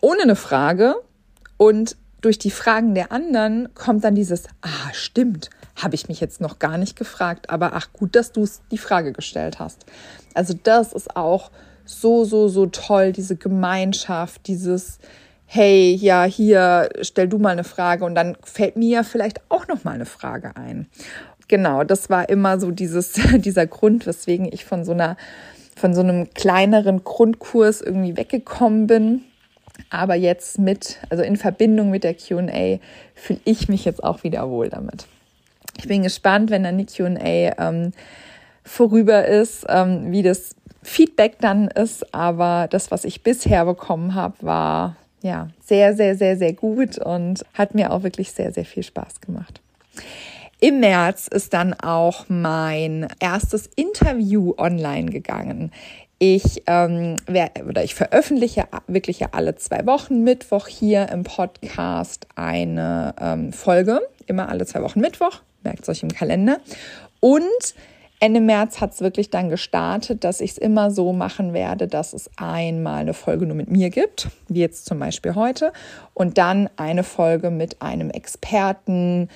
ohne 0.00 0.22
eine 0.22 0.36
Frage. 0.36 0.96
Und 1.56 1.96
durch 2.20 2.38
die 2.38 2.50
Fragen 2.50 2.94
der 2.94 3.12
anderen 3.12 3.68
kommt 3.74 4.04
dann 4.04 4.14
dieses, 4.14 4.44
ah, 4.62 4.92
stimmt, 4.92 5.50
habe 5.76 5.94
ich 5.94 6.08
mich 6.08 6.20
jetzt 6.20 6.40
noch 6.40 6.58
gar 6.58 6.78
nicht 6.78 6.96
gefragt, 6.96 7.50
aber 7.50 7.72
ach 7.74 7.92
gut, 7.92 8.14
dass 8.14 8.32
du 8.32 8.46
die 8.70 8.78
Frage 8.78 9.12
gestellt 9.12 9.58
hast. 9.58 9.84
Also 10.34 10.54
das 10.62 10.92
ist 10.92 11.16
auch 11.16 11.50
so, 11.84 12.24
so, 12.24 12.48
so 12.48 12.66
toll, 12.66 13.12
diese 13.12 13.36
Gemeinschaft, 13.36 14.46
dieses, 14.46 14.98
hey, 15.46 15.94
ja, 15.94 16.24
hier, 16.24 16.88
stell 17.02 17.28
du 17.28 17.38
mal 17.38 17.50
eine 17.50 17.64
Frage 17.64 18.04
und 18.04 18.14
dann 18.14 18.36
fällt 18.42 18.76
mir 18.76 19.04
vielleicht 19.04 19.40
auch 19.50 19.68
noch 19.68 19.84
mal 19.84 19.92
eine 19.92 20.06
Frage 20.06 20.56
ein. 20.56 20.88
Genau, 21.48 21.84
das 21.84 22.08
war 22.08 22.28
immer 22.28 22.58
so 22.58 22.70
dieses, 22.70 23.12
dieser 23.36 23.66
Grund, 23.66 24.06
weswegen 24.06 24.48
ich 24.50 24.64
von 24.64 24.84
so 24.84 24.92
einer, 24.92 25.16
von 25.76 25.94
so 25.94 26.00
einem 26.00 26.32
kleineren 26.32 27.04
Grundkurs 27.04 27.80
irgendwie 27.80 28.16
weggekommen 28.16 28.86
bin. 28.86 29.22
Aber 29.90 30.14
jetzt 30.14 30.58
mit, 30.58 30.98
also 31.10 31.22
in 31.22 31.36
Verbindung 31.36 31.90
mit 31.90 32.04
der 32.04 32.14
QA, 32.14 32.78
fühle 33.14 33.40
ich 33.44 33.68
mich 33.68 33.84
jetzt 33.84 34.02
auch 34.02 34.22
wieder 34.22 34.48
wohl 34.48 34.68
damit. 34.68 35.06
Ich 35.78 35.88
bin 35.88 36.02
gespannt, 36.02 36.50
wenn 36.50 36.64
dann 36.64 36.78
die 36.78 36.86
QA 36.86 37.18
ähm, 37.58 37.92
vorüber 38.64 39.26
ist, 39.26 39.66
ähm, 39.68 40.10
wie 40.10 40.22
das 40.22 40.56
Feedback 40.82 41.38
dann 41.40 41.68
ist. 41.68 42.14
Aber 42.14 42.68
das, 42.70 42.90
was 42.90 43.04
ich 43.04 43.22
bisher 43.22 43.64
bekommen 43.64 44.14
habe, 44.14 44.34
war 44.40 44.96
ja 45.22 45.48
sehr, 45.60 45.94
sehr, 45.94 46.16
sehr, 46.16 46.36
sehr 46.36 46.52
gut 46.52 46.98
und 46.98 47.44
hat 47.54 47.74
mir 47.74 47.92
auch 47.92 48.02
wirklich 48.02 48.32
sehr, 48.32 48.52
sehr 48.52 48.64
viel 48.64 48.82
Spaß 48.82 49.20
gemacht. 49.20 49.60
Im 50.60 50.80
März 50.80 51.28
ist 51.28 51.52
dann 51.52 51.74
auch 51.74 52.26
mein 52.28 53.08
erstes 53.18 53.68
Interview 53.74 54.54
online 54.56 55.10
gegangen. 55.10 55.72
Ich, 56.18 56.62
ähm, 56.66 57.16
wer, 57.26 57.50
oder 57.68 57.84
ich 57.84 57.94
veröffentliche 57.94 58.64
wirklich 58.86 59.26
alle 59.32 59.56
zwei 59.56 59.84
Wochen 59.84 60.22
Mittwoch 60.22 60.68
hier 60.68 61.08
im 61.10 61.24
Podcast 61.24 62.26
eine 62.34 63.14
ähm, 63.20 63.52
Folge, 63.52 64.00
immer 64.26 64.48
alle 64.48 64.64
zwei 64.64 64.80
Wochen 64.80 65.00
Mittwoch 65.00 65.40
merkt 65.64 65.88
euch 65.88 66.02
im 66.02 66.12
Kalender. 66.12 66.58
Und 67.20 67.74
Ende 68.20 68.40
März 68.40 68.80
hat 68.80 68.94
es 68.94 69.00
wirklich 69.00 69.28
dann 69.28 69.50
gestartet, 69.50 70.24
dass 70.24 70.40
ich 70.40 70.52
es 70.52 70.58
immer 70.58 70.90
so 70.90 71.12
machen 71.12 71.52
werde, 71.52 71.88
dass 71.88 72.12
es 72.12 72.30
einmal 72.36 73.00
eine 73.00 73.12
Folge 73.12 73.44
nur 73.44 73.56
mit 73.56 73.70
mir 73.70 73.90
gibt, 73.90 74.28
wie 74.48 74.60
jetzt 74.60 74.86
zum 74.86 74.98
Beispiel 74.98 75.34
heute, 75.34 75.72
und 76.14 76.38
dann 76.38 76.70
eine 76.76 77.04
Folge 77.04 77.50
mit 77.50 77.82
einem 77.82 78.10
Experten, 78.10 79.28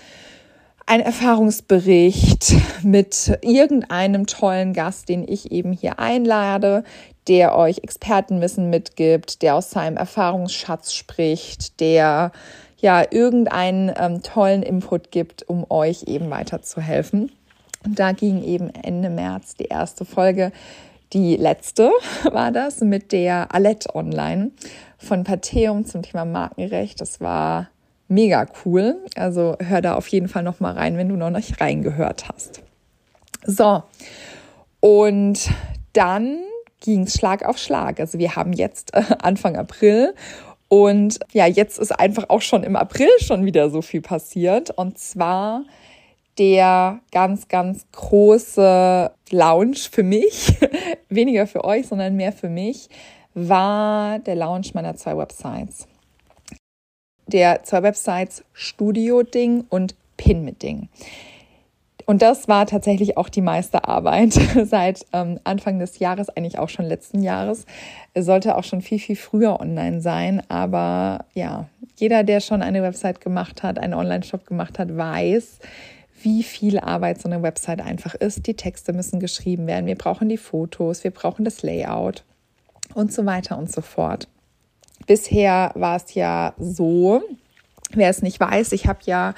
ein 0.86 1.00
Erfahrungsbericht 1.00 2.54
mit 2.82 3.38
irgendeinem 3.42 4.26
tollen 4.26 4.72
Gast, 4.72 5.10
den 5.10 5.26
ich 5.28 5.52
eben 5.52 5.72
hier 5.72 5.98
einlade, 5.98 6.82
der 7.26 7.56
euch 7.58 7.80
Expertenwissen 7.82 8.70
mitgibt, 8.70 9.42
der 9.42 9.56
aus 9.56 9.70
seinem 9.70 9.98
Erfahrungsschatz 9.98 10.94
spricht, 10.94 11.80
der 11.80 12.32
ja 12.80 13.04
irgendeinen 13.10 13.92
ähm, 13.96 14.22
tollen 14.22 14.62
Input 14.62 15.10
gibt, 15.10 15.48
um 15.48 15.66
euch 15.70 16.04
eben 16.04 16.30
weiterzuhelfen. 16.30 17.32
Und 17.84 17.98
da 17.98 18.12
ging 18.12 18.42
eben 18.42 18.70
Ende 18.70 19.10
März 19.10 19.54
die 19.54 19.66
erste 19.66 20.04
Folge, 20.04 20.52
die 21.12 21.36
letzte 21.36 21.90
war 22.32 22.52
das, 22.52 22.80
mit 22.80 23.12
der 23.12 23.54
Alette 23.54 23.94
Online 23.94 24.50
von 24.98 25.24
Patheum 25.24 25.86
zum 25.86 26.02
Thema 26.02 26.24
Markenrecht. 26.24 27.00
Das 27.00 27.20
war 27.20 27.68
mega 28.08 28.46
cool. 28.64 28.96
Also 29.16 29.56
hör 29.60 29.80
da 29.80 29.94
auf 29.94 30.08
jeden 30.08 30.28
Fall 30.28 30.42
noch 30.42 30.60
mal 30.60 30.74
rein, 30.74 30.96
wenn 30.96 31.08
du 31.08 31.16
noch 31.16 31.30
nicht 31.30 31.60
reingehört 31.60 32.28
hast. 32.28 32.62
So, 33.44 33.82
und 34.80 35.50
dann 35.92 36.38
ging 36.80 37.02
es 37.04 37.14
Schlag 37.14 37.44
auf 37.44 37.58
Schlag. 37.58 38.00
Also 38.00 38.18
wir 38.18 38.36
haben 38.36 38.52
jetzt 38.52 38.94
äh, 38.94 39.02
Anfang 39.20 39.56
April 39.56 40.14
und 40.68 41.18
ja, 41.32 41.46
jetzt 41.46 41.78
ist 41.78 41.92
einfach 41.92 42.26
auch 42.28 42.42
schon 42.42 42.62
im 42.62 42.76
April 42.76 43.08
schon 43.20 43.44
wieder 43.44 43.70
so 43.70 43.80
viel 43.80 44.02
passiert. 44.02 44.70
Und 44.70 44.98
zwar 44.98 45.64
der 46.38 47.00
ganz, 47.10 47.48
ganz 47.48 47.86
große 47.92 49.10
Lounge 49.30 49.76
für 49.90 50.02
mich, 50.02 50.54
weniger 51.08 51.46
für 51.46 51.64
euch, 51.64 51.88
sondern 51.88 52.16
mehr 52.16 52.32
für 52.32 52.50
mich, 52.50 52.88
war 53.34 54.18
der 54.18 54.36
Lounge 54.36 54.68
meiner 54.74 54.94
zwei 54.96 55.16
Websites. 55.16 55.88
Der 57.26 57.64
zwei 57.64 57.82
Websites 57.82 58.44
Studio 58.52 59.22
Ding 59.22 59.64
und 59.68 59.94
Pin 60.16 60.44
mit 60.44 60.62
Ding. 60.62 60.88
Und 62.08 62.22
das 62.22 62.48
war 62.48 62.64
tatsächlich 62.64 63.18
auch 63.18 63.28
die 63.28 63.42
meiste 63.42 63.84
Arbeit 63.84 64.32
seit 64.64 65.04
ähm, 65.12 65.38
Anfang 65.44 65.78
des 65.78 65.98
Jahres, 65.98 66.30
eigentlich 66.30 66.58
auch 66.58 66.70
schon 66.70 66.86
letzten 66.86 67.22
Jahres. 67.22 67.66
Es 68.14 68.24
sollte 68.24 68.56
auch 68.56 68.64
schon 68.64 68.80
viel, 68.80 68.98
viel 68.98 69.14
früher 69.14 69.60
online 69.60 70.00
sein. 70.00 70.42
Aber 70.48 71.26
ja, 71.34 71.68
jeder, 71.96 72.24
der 72.24 72.40
schon 72.40 72.62
eine 72.62 72.82
Website 72.82 73.20
gemacht 73.20 73.62
hat, 73.62 73.78
einen 73.78 73.92
Online-Shop 73.92 74.46
gemacht 74.46 74.78
hat, 74.78 74.96
weiß, 74.96 75.58
wie 76.22 76.42
viel 76.44 76.78
Arbeit 76.78 77.20
so 77.20 77.28
eine 77.28 77.42
Website 77.42 77.82
einfach 77.82 78.14
ist. 78.14 78.46
Die 78.46 78.54
Texte 78.54 78.94
müssen 78.94 79.20
geschrieben 79.20 79.66
werden. 79.66 79.84
Wir 79.84 79.98
brauchen 79.98 80.30
die 80.30 80.38
Fotos, 80.38 81.04
wir 81.04 81.10
brauchen 81.10 81.44
das 81.44 81.62
Layout 81.62 82.24
und 82.94 83.12
so 83.12 83.26
weiter 83.26 83.58
und 83.58 83.70
so 83.70 83.82
fort. 83.82 84.28
Bisher 85.06 85.72
war 85.74 85.96
es 85.96 86.14
ja 86.14 86.54
so, 86.58 87.20
wer 87.92 88.08
es 88.08 88.22
nicht 88.22 88.40
weiß, 88.40 88.72
ich 88.72 88.86
habe 88.86 89.00
ja 89.04 89.34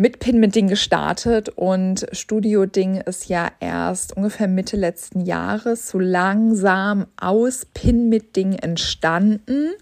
mit 0.00 0.18
Pin 0.18 0.40
mit 0.40 0.54
Ding 0.54 0.66
gestartet 0.66 1.50
und 1.50 2.06
Studio 2.12 2.64
Ding 2.64 3.02
ist 3.02 3.28
ja 3.28 3.50
erst 3.60 4.16
ungefähr 4.16 4.48
Mitte 4.48 4.78
letzten 4.78 5.20
Jahres 5.20 5.90
so 5.90 5.98
langsam 5.98 7.06
aus 7.20 7.66
Pin 7.74 8.08
mit 8.08 8.34
Ding 8.34 8.54
entstanden. 8.54 9.72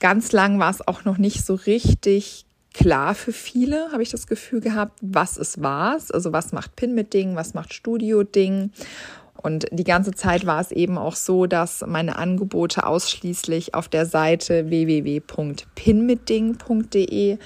Ganz 0.00 0.32
lang 0.32 0.58
war 0.58 0.72
es 0.72 0.84
auch 0.88 1.04
noch 1.04 1.16
nicht 1.16 1.46
so 1.46 1.54
richtig 1.54 2.44
klar 2.74 3.14
für 3.14 3.32
viele, 3.32 3.92
habe 3.92 4.02
ich 4.02 4.10
das 4.10 4.26
Gefühl 4.26 4.60
gehabt, 4.60 4.98
was 5.00 5.36
es 5.36 5.62
war. 5.62 5.92
Also 5.92 6.32
was 6.32 6.50
macht 6.50 6.74
Pin 6.74 6.96
mit 6.96 7.14
Ding, 7.14 7.36
was 7.36 7.54
macht 7.54 7.72
Studio 7.72 8.24
Ding. 8.24 8.72
Und 9.44 9.66
die 9.70 9.84
ganze 9.84 10.10
Zeit 10.10 10.44
war 10.44 10.60
es 10.60 10.72
eben 10.72 10.98
auch 10.98 11.14
so, 11.14 11.46
dass 11.46 11.84
meine 11.86 12.16
Angebote 12.16 12.84
ausschließlich 12.84 13.76
auf 13.76 13.86
der 13.86 14.06
Seite 14.06 14.70
www.pinmitding.de 14.70 17.38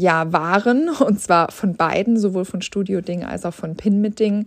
ja, 0.00 0.32
waren, 0.32 0.88
und 1.00 1.20
zwar 1.20 1.50
von 1.50 1.74
beiden, 1.74 2.18
sowohl 2.18 2.44
von 2.44 2.62
Studio 2.62 3.00
Ding 3.00 3.24
als 3.24 3.44
auch 3.44 3.54
von 3.54 3.76
Pin 3.76 4.00
mit 4.00 4.18
Ding. 4.18 4.46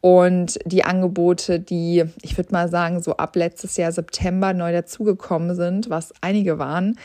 Und 0.00 0.58
die 0.66 0.84
Angebote, 0.84 1.58
die, 1.60 2.04
ich 2.20 2.36
würde 2.36 2.52
mal 2.52 2.68
sagen, 2.68 3.02
so 3.02 3.16
ab 3.16 3.36
letztes 3.36 3.78
Jahr 3.78 3.90
September 3.90 4.52
neu 4.52 4.70
dazugekommen 4.70 5.56
sind, 5.56 5.88
was 5.88 6.12
einige 6.20 6.58
waren, 6.58 6.98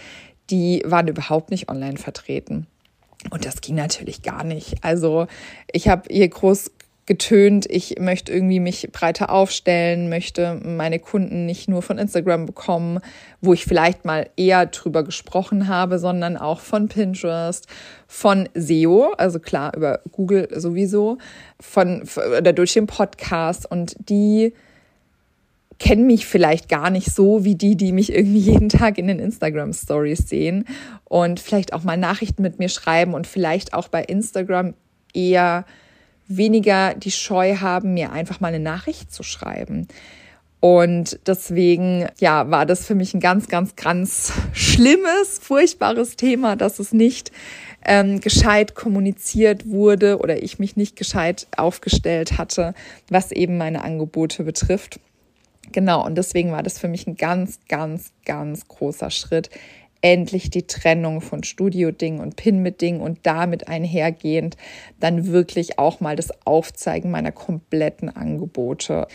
die 0.50 0.84
waren 0.86 1.08
überhaupt 1.08 1.50
nicht 1.50 1.70
online 1.70 1.98
vertreten. 1.98 2.68
Und 3.30 3.46
das 3.46 3.62
ging 3.62 3.76
natürlich 3.76 4.22
gar 4.22 4.44
nicht. 4.44 4.84
Also 4.84 5.28
ich 5.72 5.88
habe 5.88 6.04
hier 6.10 6.28
groß 6.28 6.72
getönt, 7.10 7.66
ich 7.68 7.96
möchte 8.00 8.32
irgendwie 8.32 8.60
mich 8.60 8.88
breiter 8.92 9.32
aufstellen, 9.32 10.10
möchte 10.10 10.62
meine 10.64 11.00
Kunden 11.00 11.48
nicht 11.48 11.68
nur 11.68 11.82
von 11.82 11.98
Instagram 11.98 12.46
bekommen, 12.46 13.00
wo 13.42 13.52
ich 13.52 13.66
vielleicht 13.66 14.06
mal 14.06 14.30
eher 14.38 14.68
drüber 14.68 15.04
gesprochen 15.04 15.68
habe, 15.68 15.98
sondern 15.98 16.38
auch 16.38 16.60
von 16.60 16.88
Pinterest, 16.88 17.66
von 18.06 18.48
SEO, 18.54 19.14
also 19.18 19.40
klar 19.40 19.76
über 19.76 20.02
Google 20.12 20.50
sowieso, 20.56 21.18
von 21.60 22.04
oder 22.38 22.54
durch 22.54 22.74
den 22.74 22.86
Podcast. 22.86 23.70
Und 23.70 23.96
die 24.08 24.54
kennen 25.80 26.06
mich 26.06 26.28
vielleicht 26.28 26.70
gar 26.70 26.92
nicht 26.92 27.12
so 27.12 27.44
wie 27.44 27.56
die, 27.56 27.76
die 27.76 27.92
mich 27.92 28.14
irgendwie 28.14 28.38
jeden 28.52 28.70
Tag 28.70 29.00
in 29.00 29.08
den 29.08 29.18
Instagram 29.18 29.74
Stories 29.74 30.30
sehen 30.30 30.66
und 31.06 31.40
vielleicht 31.40 31.74
auch 31.74 31.84
mal 31.84 31.98
Nachrichten 31.98 32.44
mit 32.44 32.60
mir 32.60 32.70
schreiben 32.70 33.16
und 33.16 33.26
vielleicht 33.26 33.74
auch 33.74 33.88
bei 33.88 34.04
Instagram 34.04 34.76
eher 35.12 35.66
weniger 36.30 36.94
die 36.94 37.12
Scheu 37.12 37.58
haben, 37.58 37.94
mir 37.94 38.14
einfach 38.14 38.40
mal 38.40 38.48
eine 38.48 38.60
Nachricht 38.60 39.12
zu 39.12 39.24
schreiben. 39.24 39.88
Und 40.62 41.20
deswegen, 41.26 42.08
ja, 42.20 42.52
war 42.52 42.66
das 42.66 42.86
für 42.86 42.96
mich 42.96 43.14
ein 43.14 43.22
ganz, 43.22 43.48
ganz, 43.48 43.76
ganz 43.76 44.34
schlimmes, 44.54 45.40
furchtbares 45.42 46.18
Thema, 46.18 46.56
dass 46.56 46.80
es 46.80 46.92
nicht 46.92 47.32
ähm, 47.86 48.20
gescheit 48.20 48.76
kommuniziert 48.76 49.70
wurde 49.70 50.20
oder 50.20 50.44
ich 50.44 50.60
mich 50.60 50.76
nicht 50.76 50.98
gescheit 50.98 51.48
aufgestellt 51.56 52.38
hatte, 52.38 52.74
was 53.10 53.32
eben 53.32 53.58
meine 53.58 53.84
Angebote 53.84 54.44
betrifft. 54.44 55.00
Genau, 55.72 56.06
und 56.06 56.16
deswegen 56.16 56.52
war 56.52 56.64
das 56.64 56.80
für 56.80 56.88
mich 56.88 57.08
ein 57.08 57.16
ganz, 57.16 57.60
ganz, 57.70 58.12
ganz 58.26 58.68
großer 58.68 59.12
Schritt, 59.12 59.50
endlich 60.02 60.50
die 60.50 60.68
Trennung 60.68 61.22
von 61.22 61.44
Studio-Ding 61.44 62.20
und 62.20 62.36
Pin 62.36 62.62
mit 62.62 62.82
Ding 62.82 63.02
und 63.02 63.20
damit 63.24 63.68
einhergehend 63.68 64.58
dann 65.00 65.28
wirklich 65.28 65.80
auch 65.80 66.00
mal 66.00 66.16
das 66.16 66.30
Aufzeigen 66.46 67.12
meiner 67.12 67.32
kompletten 67.32 68.10
Angebote 68.10 69.08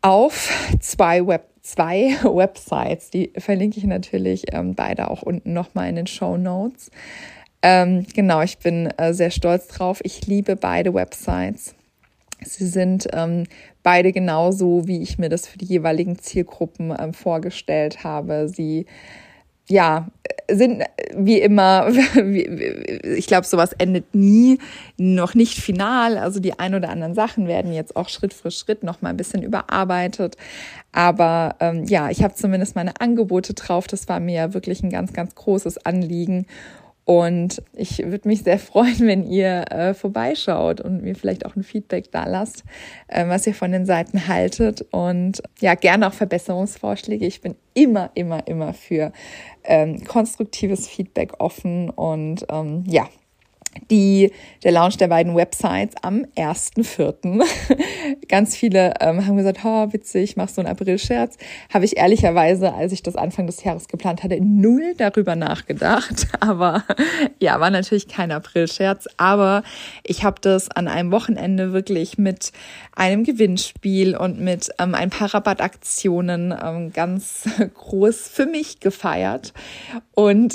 auf 0.00 0.50
zwei 0.80 1.26
Web 1.26 1.48
zwei 1.62 2.16
Websites. 2.22 3.10
Die 3.10 3.32
verlinke 3.36 3.78
ich 3.78 3.84
natürlich 3.84 4.54
ähm, 4.54 4.74
beide 4.74 5.10
auch 5.10 5.22
unten 5.22 5.52
nochmal 5.52 5.88
in 5.88 5.96
den 5.96 6.06
Show 6.06 6.36
Notes. 6.36 6.90
Ähm, 7.62 8.06
genau, 8.14 8.42
ich 8.42 8.58
bin 8.58 8.86
äh, 8.98 9.14
sehr 9.14 9.30
stolz 9.30 9.68
drauf. 9.68 10.00
Ich 10.04 10.26
liebe 10.26 10.54
beide 10.54 10.92
Websites. 10.92 11.74
Sie 12.42 12.66
sind 12.66 13.08
ähm, 13.14 13.44
beide 13.82 14.12
genauso, 14.12 14.86
wie 14.86 15.00
ich 15.00 15.18
mir 15.18 15.30
das 15.30 15.46
für 15.46 15.56
die 15.56 15.64
jeweiligen 15.64 16.18
Zielgruppen 16.18 16.94
ähm, 16.98 17.14
vorgestellt 17.14 18.04
habe. 18.04 18.48
Sie 18.48 18.84
ja, 19.68 20.08
sind 20.50 20.82
wie 21.16 21.40
immer, 21.40 21.88
ich 22.22 23.26
glaube, 23.26 23.46
sowas 23.46 23.72
endet 23.72 24.14
nie, 24.14 24.58
noch 24.96 25.34
nicht 25.34 25.58
final. 25.58 26.18
Also 26.18 26.40
die 26.40 26.58
ein 26.58 26.74
oder 26.74 26.90
anderen 26.90 27.14
Sachen 27.14 27.48
werden 27.48 27.72
jetzt 27.72 27.96
auch 27.96 28.08
Schritt 28.08 28.34
für 28.34 28.50
Schritt 28.50 28.82
noch 28.82 29.00
mal 29.00 29.10
ein 29.10 29.16
bisschen 29.16 29.42
überarbeitet. 29.42 30.36
Aber 30.92 31.56
ähm, 31.60 31.84
ja, 31.84 32.10
ich 32.10 32.22
habe 32.22 32.34
zumindest 32.34 32.76
meine 32.76 33.00
Angebote 33.00 33.54
drauf. 33.54 33.86
Das 33.86 34.08
war 34.08 34.20
mir 34.20 34.54
wirklich 34.54 34.82
ein 34.82 34.90
ganz, 34.90 35.12
ganz 35.12 35.34
großes 35.34 35.84
Anliegen. 35.86 36.46
Und 37.06 37.62
ich 37.74 37.98
würde 37.98 38.28
mich 38.28 38.42
sehr 38.42 38.58
freuen, 38.58 39.00
wenn 39.00 39.26
ihr 39.26 39.70
äh, 39.70 39.94
vorbeischaut 39.94 40.80
und 40.80 41.02
mir 41.02 41.14
vielleicht 41.14 41.46
auch 41.46 41.56
ein 41.56 41.62
Feedback 41.62 42.10
da 42.10 42.24
lasst, 42.24 42.64
äh, 43.08 43.26
was 43.28 43.46
ihr 43.46 43.54
von 43.54 43.72
den 43.72 43.86
Seiten 43.86 44.26
haltet. 44.26 44.86
Und 44.90 45.42
ja, 45.60 45.74
gerne 45.74 46.08
auch 46.08 46.14
Verbesserungsvorschläge. 46.14 47.26
Ich 47.26 47.40
bin 47.40 47.56
immer, 47.74 48.10
immer, 48.14 48.46
immer 48.46 48.72
für 48.72 49.12
ähm, 49.64 50.04
konstruktives 50.04 50.88
Feedback 50.88 51.34
offen. 51.40 51.90
Und 51.90 52.46
ähm, 52.48 52.84
ja, 52.86 53.08
die, 53.90 54.32
der 54.62 54.72
Launch 54.72 54.96
der 54.96 55.08
beiden 55.08 55.34
Websites 55.34 55.94
am 56.02 56.26
1.4. 56.36 57.44
Ganz 58.28 58.56
viele 58.56 58.94
ähm, 59.00 59.26
haben 59.26 59.36
gesagt, 59.36 59.60
oh, 59.64 59.92
witzig, 59.92 60.36
machst 60.36 60.56
du 60.56 60.62
einen 60.62 60.70
April-Scherz. 60.70 61.36
Habe 61.72 61.84
ich 61.84 61.96
ehrlicherweise, 61.96 62.74
als 62.74 62.92
ich 62.92 63.02
das 63.02 63.16
Anfang 63.16 63.46
des 63.46 63.62
Jahres 63.64 63.88
geplant 63.88 64.22
hatte, 64.22 64.38
null 64.40 64.94
darüber 64.96 65.36
nachgedacht. 65.36 66.28
Aber 66.40 66.84
ja, 67.40 67.60
war 67.60 67.70
natürlich 67.70 68.08
kein 68.08 68.32
April-Scherz. 68.32 69.06
Aber 69.16 69.62
ich 70.02 70.24
habe 70.24 70.40
das 70.40 70.70
an 70.70 70.88
einem 70.88 71.10
Wochenende 71.10 71.72
wirklich 71.72 72.18
mit 72.18 72.52
einem 72.96 73.24
Gewinnspiel 73.24 74.16
und 74.16 74.40
mit 74.40 74.70
ähm, 74.78 74.94
ein 74.94 75.10
paar 75.10 75.34
Rabattaktionen 75.34 76.54
ähm, 76.62 76.92
ganz 76.92 77.48
groß 77.74 78.28
für 78.28 78.46
mich 78.46 78.80
gefeiert. 78.80 79.52
Und 80.14 80.54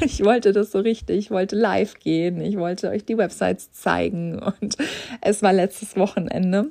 ich 0.00 0.24
wollte 0.24 0.52
das 0.52 0.72
so 0.72 0.80
richtig, 0.80 1.18
ich 1.18 1.30
wollte 1.30 1.56
live 1.56 1.98
gehen. 2.00 2.40
Ich 2.40 2.55
ich 2.56 2.60
wollte 2.60 2.88
euch 2.88 3.04
die 3.04 3.18
Websites 3.18 3.70
zeigen 3.72 4.38
und 4.38 4.78
es 5.20 5.42
war 5.42 5.52
letztes 5.52 5.94
Wochenende. 5.96 6.70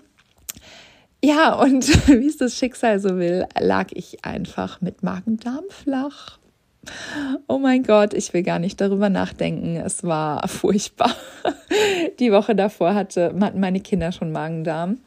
Ja, 1.24 1.54
und 1.54 1.88
wie 2.08 2.28
es 2.28 2.38
das 2.38 2.58
Schicksal 2.58 3.00
so 3.00 3.18
will, 3.18 3.46
lag 3.60 3.88
ich 3.92 4.26
einfach 4.26 4.82
mit 4.82 5.04
Magen-Darm 5.04 5.66
flach. 5.70 6.40
Oh 7.48 7.60
mein 7.60 7.84
Gott, 7.84 8.14
ich 8.16 8.34
will 8.34 8.44
gar 8.44 8.58
nicht 8.58 8.82
darüber 8.82 9.10
nachdenken. 9.10 9.76
Es 9.76 10.04
war 10.04 10.48
furchtbar. 10.48 11.16
Die 12.20 12.32
Woche 12.32 12.56
davor 12.56 12.96
hatte, 12.96 13.36
hatten 13.40 13.60
meine 13.60 13.80
Kinder 13.80 14.12
schon 14.12 14.32
Magen-Darm. 14.32 14.98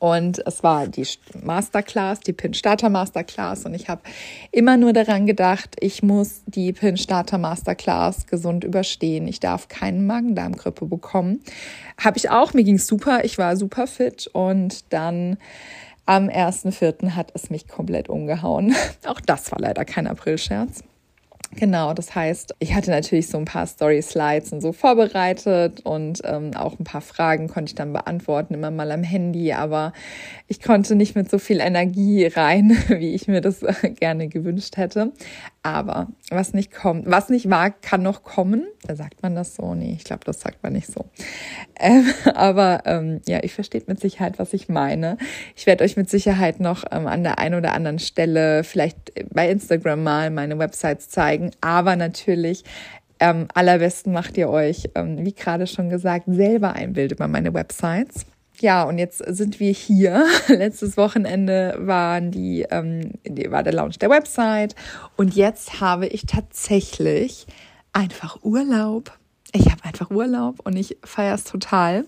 Und 0.00 0.42
es 0.46 0.62
war 0.62 0.88
die 0.88 1.06
Masterclass, 1.42 2.20
die 2.20 2.32
Pin 2.32 2.54
Starter 2.54 2.88
Masterclass. 2.88 3.66
Und 3.66 3.74
ich 3.74 3.88
habe 3.90 4.00
immer 4.50 4.78
nur 4.78 4.94
daran 4.94 5.26
gedacht, 5.26 5.76
ich 5.78 6.02
muss 6.02 6.40
die 6.46 6.72
Pin 6.72 6.96
Starter 6.96 7.36
Masterclass 7.36 8.26
gesund 8.26 8.64
überstehen. 8.64 9.28
Ich 9.28 9.40
darf 9.40 9.68
keine 9.68 10.00
Magen-Darm-Grippe 10.00 10.86
bekommen. 10.86 11.42
Habe 12.02 12.16
ich 12.16 12.30
auch. 12.30 12.54
Mir 12.54 12.64
ging 12.64 12.78
super. 12.78 13.24
Ich 13.26 13.36
war 13.36 13.58
super 13.58 13.86
fit. 13.86 14.26
Und 14.32 14.90
dann 14.90 15.36
am 16.06 16.28
1.4. 16.28 17.10
hat 17.10 17.32
es 17.34 17.50
mich 17.50 17.68
komplett 17.68 18.08
umgehauen. 18.08 18.74
Auch 19.06 19.20
das 19.20 19.52
war 19.52 19.60
leider 19.60 19.84
kein 19.84 20.06
Aprilscherz. 20.06 20.82
Genau, 21.56 21.94
das 21.94 22.14
heißt, 22.14 22.54
ich 22.60 22.74
hatte 22.74 22.90
natürlich 22.90 23.26
so 23.26 23.36
ein 23.36 23.44
paar 23.44 23.66
Story-Slides 23.66 24.52
und 24.52 24.60
so 24.60 24.72
vorbereitet 24.72 25.80
und 25.80 26.20
ähm, 26.24 26.52
auch 26.54 26.78
ein 26.78 26.84
paar 26.84 27.00
Fragen 27.00 27.48
konnte 27.48 27.70
ich 27.70 27.74
dann 27.74 27.92
beantworten, 27.92 28.54
immer 28.54 28.70
mal 28.70 28.92
am 28.92 29.02
Handy, 29.02 29.52
aber 29.52 29.92
ich 30.46 30.62
konnte 30.62 30.94
nicht 30.94 31.16
mit 31.16 31.28
so 31.28 31.40
viel 31.40 31.58
Energie 31.58 32.26
rein, 32.26 32.70
wie 32.88 33.14
ich 33.14 33.26
mir 33.26 33.40
das 33.40 33.64
äh, 33.64 33.90
gerne 33.90 34.28
gewünscht 34.28 34.76
hätte. 34.76 35.12
Aber 35.62 36.08
was 36.30 36.54
nicht 36.54 36.72
kommt, 36.72 37.04
was 37.10 37.28
nicht 37.28 37.50
war, 37.50 37.70
kann 37.70 38.02
noch 38.02 38.22
kommen. 38.22 38.66
Da 38.86 38.96
sagt 38.96 39.22
man 39.22 39.34
das 39.34 39.56
so? 39.56 39.74
Nee, 39.74 39.94
ich 39.96 40.04
glaube, 40.04 40.24
das 40.24 40.40
sagt 40.40 40.62
man 40.62 40.72
nicht 40.72 40.86
so. 40.90 41.04
Ähm, 41.78 42.06
aber 42.34 42.82
ähm, 42.86 43.20
ja, 43.26 43.40
ich 43.42 43.52
versteht 43.52 43.86
mit 43.86 44.00
Sicherheit, 44.00 44.38
was 44.38 44.54
ich 44.54 44.70
meine. 44.70 45.18
Ich 45.54 45.66
werde 45.66 45.84
euch 45.84 45.98
mit 45.98 46.08
Sicherheit 46.08 46.60
noch 46.60 46.84
ähm, 46.90 47.06
an 47.06 47.24
der 47.24 47.38
einen 47.38 47.56
oder 47.56 47.74
anderen 47.74 47.98
Stelle 47.98 48.64
vielleicht 48.64 49.12
bei 49.34 49.50
Instagram 49.50 50.02
mal 50.02 50.30
meine 50.30 50.58
Websites 50.58 51.10
zeigen. 51.10 51.50
Aber 51.60 51.94
natürlich 51.94 52.64
ähm, 53.18 53.48
allerbesten 53.52 54.14
macht 54.14 54.38
ihr 54.38 54.48
euch, 54.48 54.88
ähm, 54.94 55.26
wie 55.26 55.34
gerade 55.34 55.66
schon 55.66 55.90
gesagt, 55.90 56.24
selber 56.26 56.72
ein 56.72 56.94
Bild 56.94 57.12
über 57.12 57.28
meine 57.28 57.52
Websites 57.52 58.24
ja, 58.62 58.84
und 58.84 58.98
jetzt 58.98 59.18
sind 59.18 59.60
wir 59.60 59.72
hier. 59.72 60.26
Letztes 60.48 60.96
Wochenende 60.96 61.76
waren 61.78 62.30
die, 62.30 62.66
ähm, 62.70 63.12
war 63.48 63.62
der 63.62 63.72
Launch 63.72 63.98
der 63.98 64.10
Website 64.10 64.74
und 65.16 65.34
jetzt 65.34 65.80
habe 65.80 66.06
ich 66.06 66.26
tatsächlich 66.26 67.46
einfach 67.92 68.38
Urlaub. 68.42 69.16
Ich 69.52 69.68
habe 69.70 69.84
einfach 69.84 70.10
Urlaub 70.10 70.60
und 70.64 70.76
ich 70.76 70.96
feiere 71.02 71.34
es 71.34 71.42
total. 71.42 72.04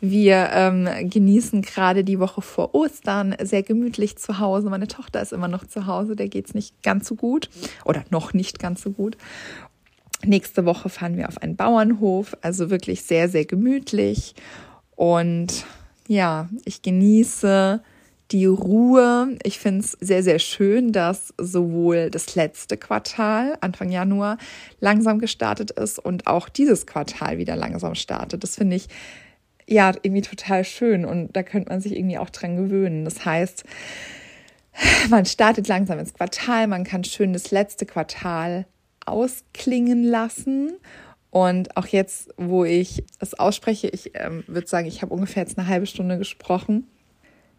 Wir 0.00 0.50
ähm, 0.52 0.88
genießen 1.10 1.62
gerade 1.62 2.04
die 2.04 2.20
Woche 2.20 2.42
vor 2.42 2.76
Ostern 2.76 3.34
sehr 3.42 3.64
gemütlich 3.64 4.16
zu 4.18 4.38
Hause. 4.38 4.70
Meine 4.70 4.86
Tochter 4.86 5.20
ist 5.20 5.32
immer 5.32 5.48
noch 5.48 5.66
zu 5.66 5.86
Hause, 5.86 6.14
der 6.14 6.28
geht 6.28 6.46
es 6.46 6.54
nicht 6.54 6.82
ganz 6.84 7.08
so 7.08 7.16
gut 7.16 7.50
oder 7.84 8.04
noch 8.10 8.34
nicht 8.34 8.60
ganz 8.60 8.82
so 8.82 8.90
gut. 8.90 9.16
Nächste 10.24 10.64
Woche 10.64 10.88
fahren 10.88 11.16
wir 11.16 11.28
auf 11.28 11.42
einen 11.42 11.56
Bauernhof, 11.56 12.36
also 12.40 12.70
wirklich 12.70 13.02
sehr, 13.02 13.28
sehr 13.28 13.44
gemütlich. 13.44 14.34
Und 14.94 15.66
ja, 16.08 16.48
ich 16.64 16.82
genieße 16.82 17.82
die 18.32 18.46
Ruhe. 18.46 19.36
Ich 19.42 19.58
finde 19.58 19.80
es 19.80 19.92
sehr, 19.92 20.22
sehr 20.22 20.38
schön, 20.38 20.92
dass 20.92 21.32
sowohl 21.38 22.10
das 22.10 22.34
letzte 22.34 22.76
Quartal, 22.76 23.56
Anfang 23.60 23.90
Januar, 23.90 24.38
langsam 24.80 25.18
gestartet 25.18 25.70
ist 25.72 25.98
und 25.98 26.26
auch 26.26 26.48
dieses 26.48 26.86
Quartal 26.86 27.38
wieder 27.38 27.56
langsam 27.56 27.94
startet. 27.94 28.42
Das 28.42 28.56
finde 28.56 28.76
ich 28.76 28.88
ja 29.68 29.92
irgendwie 30.02 30.22
total 30.22 30.64
schön 30.64 31.04
und 31.04 31.34
da 31.36 31.42
könnte 31.42 31.70
man 31.70 31.80
sich 31.80 31.96
irgendwie 31.96 32.18
auch 32.18 32.30
dran 32.30 32.56
gewöhnen. 32.56 33.04
Das 33.04 33.24
heißt, 33.24 33.64
man 35.10 35.24
startet 35.24 35.68
langsam 35.68 35.98
ins 35.98 36.14
Quartal, 36.14 36.66
man 36.66 36.84
kann 36.84 37.04
schön 37.04 37.32
das 37.32 37.50
letzte 37.50 37.86
Quartal 37.86 38.66
ausklingen 39.04 40.02
lassen 40.02 40.72
und 41.30 41.76
auch 41.76 41.86
jetzt, 41.86 42.30
wo 42.36 42.64
ich 42.64 43.04
es 43.18 43.34
ausspreche, 43.34 43.88
ich 43.88 44.12
ähm, 44.14 44.44
würde 44.46 44.66
sagen, 44.66 44.86
ich 44.86 45.02
habe 45.02 45.12
ungefähr 45.12 45.42
jetzt 45.42 45.58
eine 45.58 45.68
halbe 45.68 45.86
Stunde 45.86 46.18
gesprochen. 46.18 46.86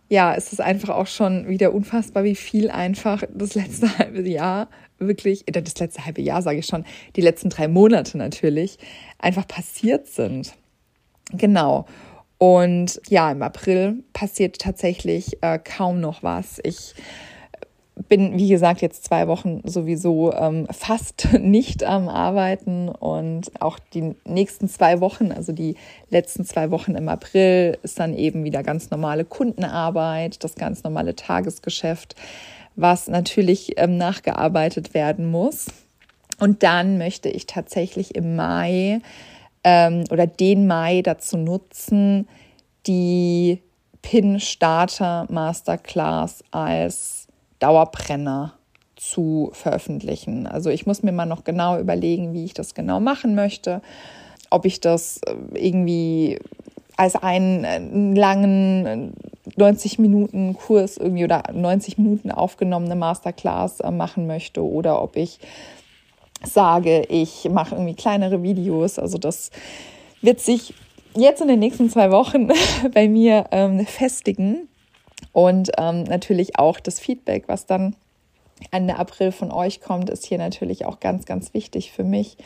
Ja, 0.10 0.34
es 0.36 0.53
ist 0.53 0.62
einfach 0.62 0.89
auch 0.89 1.08
schon 1.08 1.47
wieder 1.49 1.73
unfassbar, 1.73 2.23
wie 2.23 2.36
viel 2.36 2.69
einfach 2.69 3.23
das 3.34 3.56
letzte 3.56 3.97
halbe 3.99 4.27
Jahr 4.27 4.69
wirklich, 4.99 5.47
äh, 5.47 5.62
das 5.62 5.77
letzte 5.80 6.06
halbe 6.06 6.21
Jahr 6.21 6.41
sage 6.41 6.60
ich 6.60 6.65
schon, 6.65 6.86
die 7.15 7.21
letzten 7.21 7.49
drei 7.49 7.67
Monate 7.67 8.17
natürlich, 8.17 8.77
einfach 9.19 9.47
passiert 9.47 10.08
sind. 10.08 10.53
Genau. 11.34 11.86
Und 12.38 13.01
ja, 13.10 13.32
im 13.32 13.41
April 13.41 14.03
passiert 14.13 14.60
tatsächlich 14.60 15.41
äh, 15.41 15.60
kaum 15.60 15.99
noch 15.99 16.23
was. 16.23 16.60
Ich 16.63 16.93
bin, 18.10 18.38
wie 18.38 18.49
gesagt, 18.49 18.81
jetzt 18.81 19.03
zwei 19.03 19.27
Wochen 19.27 19.62
sowieso 19.63 20.33
ähm, 20.33 20.67
fast 20.71 21.27
nicht 21.39 21.83
am 21.83 22.10
Arbeiten 22.10 22.89
und 22.89 23.51
auch 23.62 23.79
die 23.79 24.15
nächsten 24.25 24.67
zwei 24.67 24.99
Wochen, 24.99 25.31
also 25.31 25.51
die 25.51 25.75
letzten 26.10 26.45
zwei 26.45 26.71
Wochen 26.71 26.95
im 26.95 27.10
April, 27.10 27.77
ist 27.83 27.99
dann 27.99 28.13
eben 28.13 28.43
wieder 28.43 28.63
ganz 28.63 28.91
normale 28.91 29.25
Kundenarbeit, 29.25 30.43
das 30.43 30.55
ganz 30.55 30.83
normale 30.83 31.15
Tagesgeschäft, 31.15 32.15
was 32.75 33.07
natürlich 33.07 33.79
ähm, 33.79 33.97
nachgearbeitet 33.97 34.93
werden 34.93 35.29
muss. 35.29 35.67
Und 36.39 36.63
dann 36.63 36.97
möchte 36.97 37.29
ich 37.29 37.47
tatsächlich 37.47 38.15
im 38.15 38.36
Mai 38.36 39.01
ähm, 39.63 40.03
oder 40.12 40.27
den 40.27 40.67
Mai 40.67 41.01
dazu 41.01 41.38
nutzen, 41.38 42.27
die 42.86 43.62
Pin 44.03 44.39
Starter 44.39 45.25
Masterclass 45.29 46.43
als 46.51 47.16
Dauerbrenner 47.59 48.53
zu 48.95 49.51
veröffentlichen. 49.53 50.47
Also 50.47 50.69
ich 50.69 50.85
muss 50.85 51.03
mir 51.03 51.11
mal 51.11 51.25
noch 51.25 51.43
genau 51.43 51.79
überlegen, 51.79 52.33
wie 52.33 52.45
ich 52.45 52.53
das 52.53 52.73
genau 52.73 52.99
machen 52.99 53.35
möchte. 53.35 53.81
Ob 54.49 54.65
ich 54.65 54.81
das 54.81 55.19
äh, 55.25 55.35
irgendwie 55.53 56.39
als 56.95 57.15
einen 57.15 57.63
äh, 57.63 58.19
langen 58.19 59.13
90 59.55 59.97
äh, 59.97 60.01
Minuten 60.01 60.53
Kurs 60.55 60.97
irgendwie 60.97 61.23
oder 61.23 61.43
90 61.53 61.97
Minuten 61.99 62.31
aufgenommene 62.31 62.95
Masterclass 62.95 63.79
machen 63.91 64.25
möchte 64.25 64.63
oder 64.63 65.01
ob 65.01 65.15
ich 65.15 65.39
sage, 66.43 67.03
ich 67.09 67.47
mache 67.49 67.75
irgendwie 67.75 67.95
kleinere 67.95 68.43
Videos. 68.43 68.99
Also 68.99 69.17
das 69.17 69.51
wird 70.21 70.39
sich 70.39 70.73
jetzt 71.15 71.41
in 71.41 71.47
den 71.47 71.59
nächsten 71.59 71.89
zwei 71.89 72.11
Wochen 72.11 72.49
bei 72.93 73.07
mir 73.07 73.45
ähm, 73.51 73.85
festigen. 73.85 74.67
Und 75.31 75.71
ähm, 75.77 76.03
natürlich 76.03 76.57
auch 76.59 76.79
das 76.79 76.99
Feedback, 76.99 77.45
was 77.47 77.65
dann 77.65 77.95
Ende 78.71 78.97
April 78.97 79.31
von 79.31 79.51
euch 79.51 79.81
kommt, 79.81 80.09
ist 80.09 80.25
hier 80.25 80.37
natürlich 80.37 80.85
auch 80.85 80.99
ganz, 80.99 81.25
ganz 81.25 81.53
wichtig 81.53 81.91
für 81.91 82.03
mich, 82.03 82.37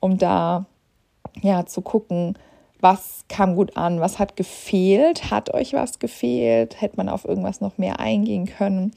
um 0.00 0.18
da 0.18 0.66
ja 1.42 1.66
zu 1.66 1.80
gucken, 1.80 2.38
was 2.80 3.24
kam 3.28 3.56
gut 3.56 3.76
an, 3.76 4.00
was 4.00 4.20
hat 4.20 4.36
gefehlt, 4.36 5.32
hat 5.32 5.52
euch 5.52 5.72
was 5.72 5.98
gefehlt, 5.98 6.80
hätte 6.80 6.96
man 6.96 7.08
auf 7.08 7.24
irgendwas 7.24 7.60
noch 7.60 7.76
mehr 7.76 7.98
eingehen 7.98 8.46
können 8.46 8.92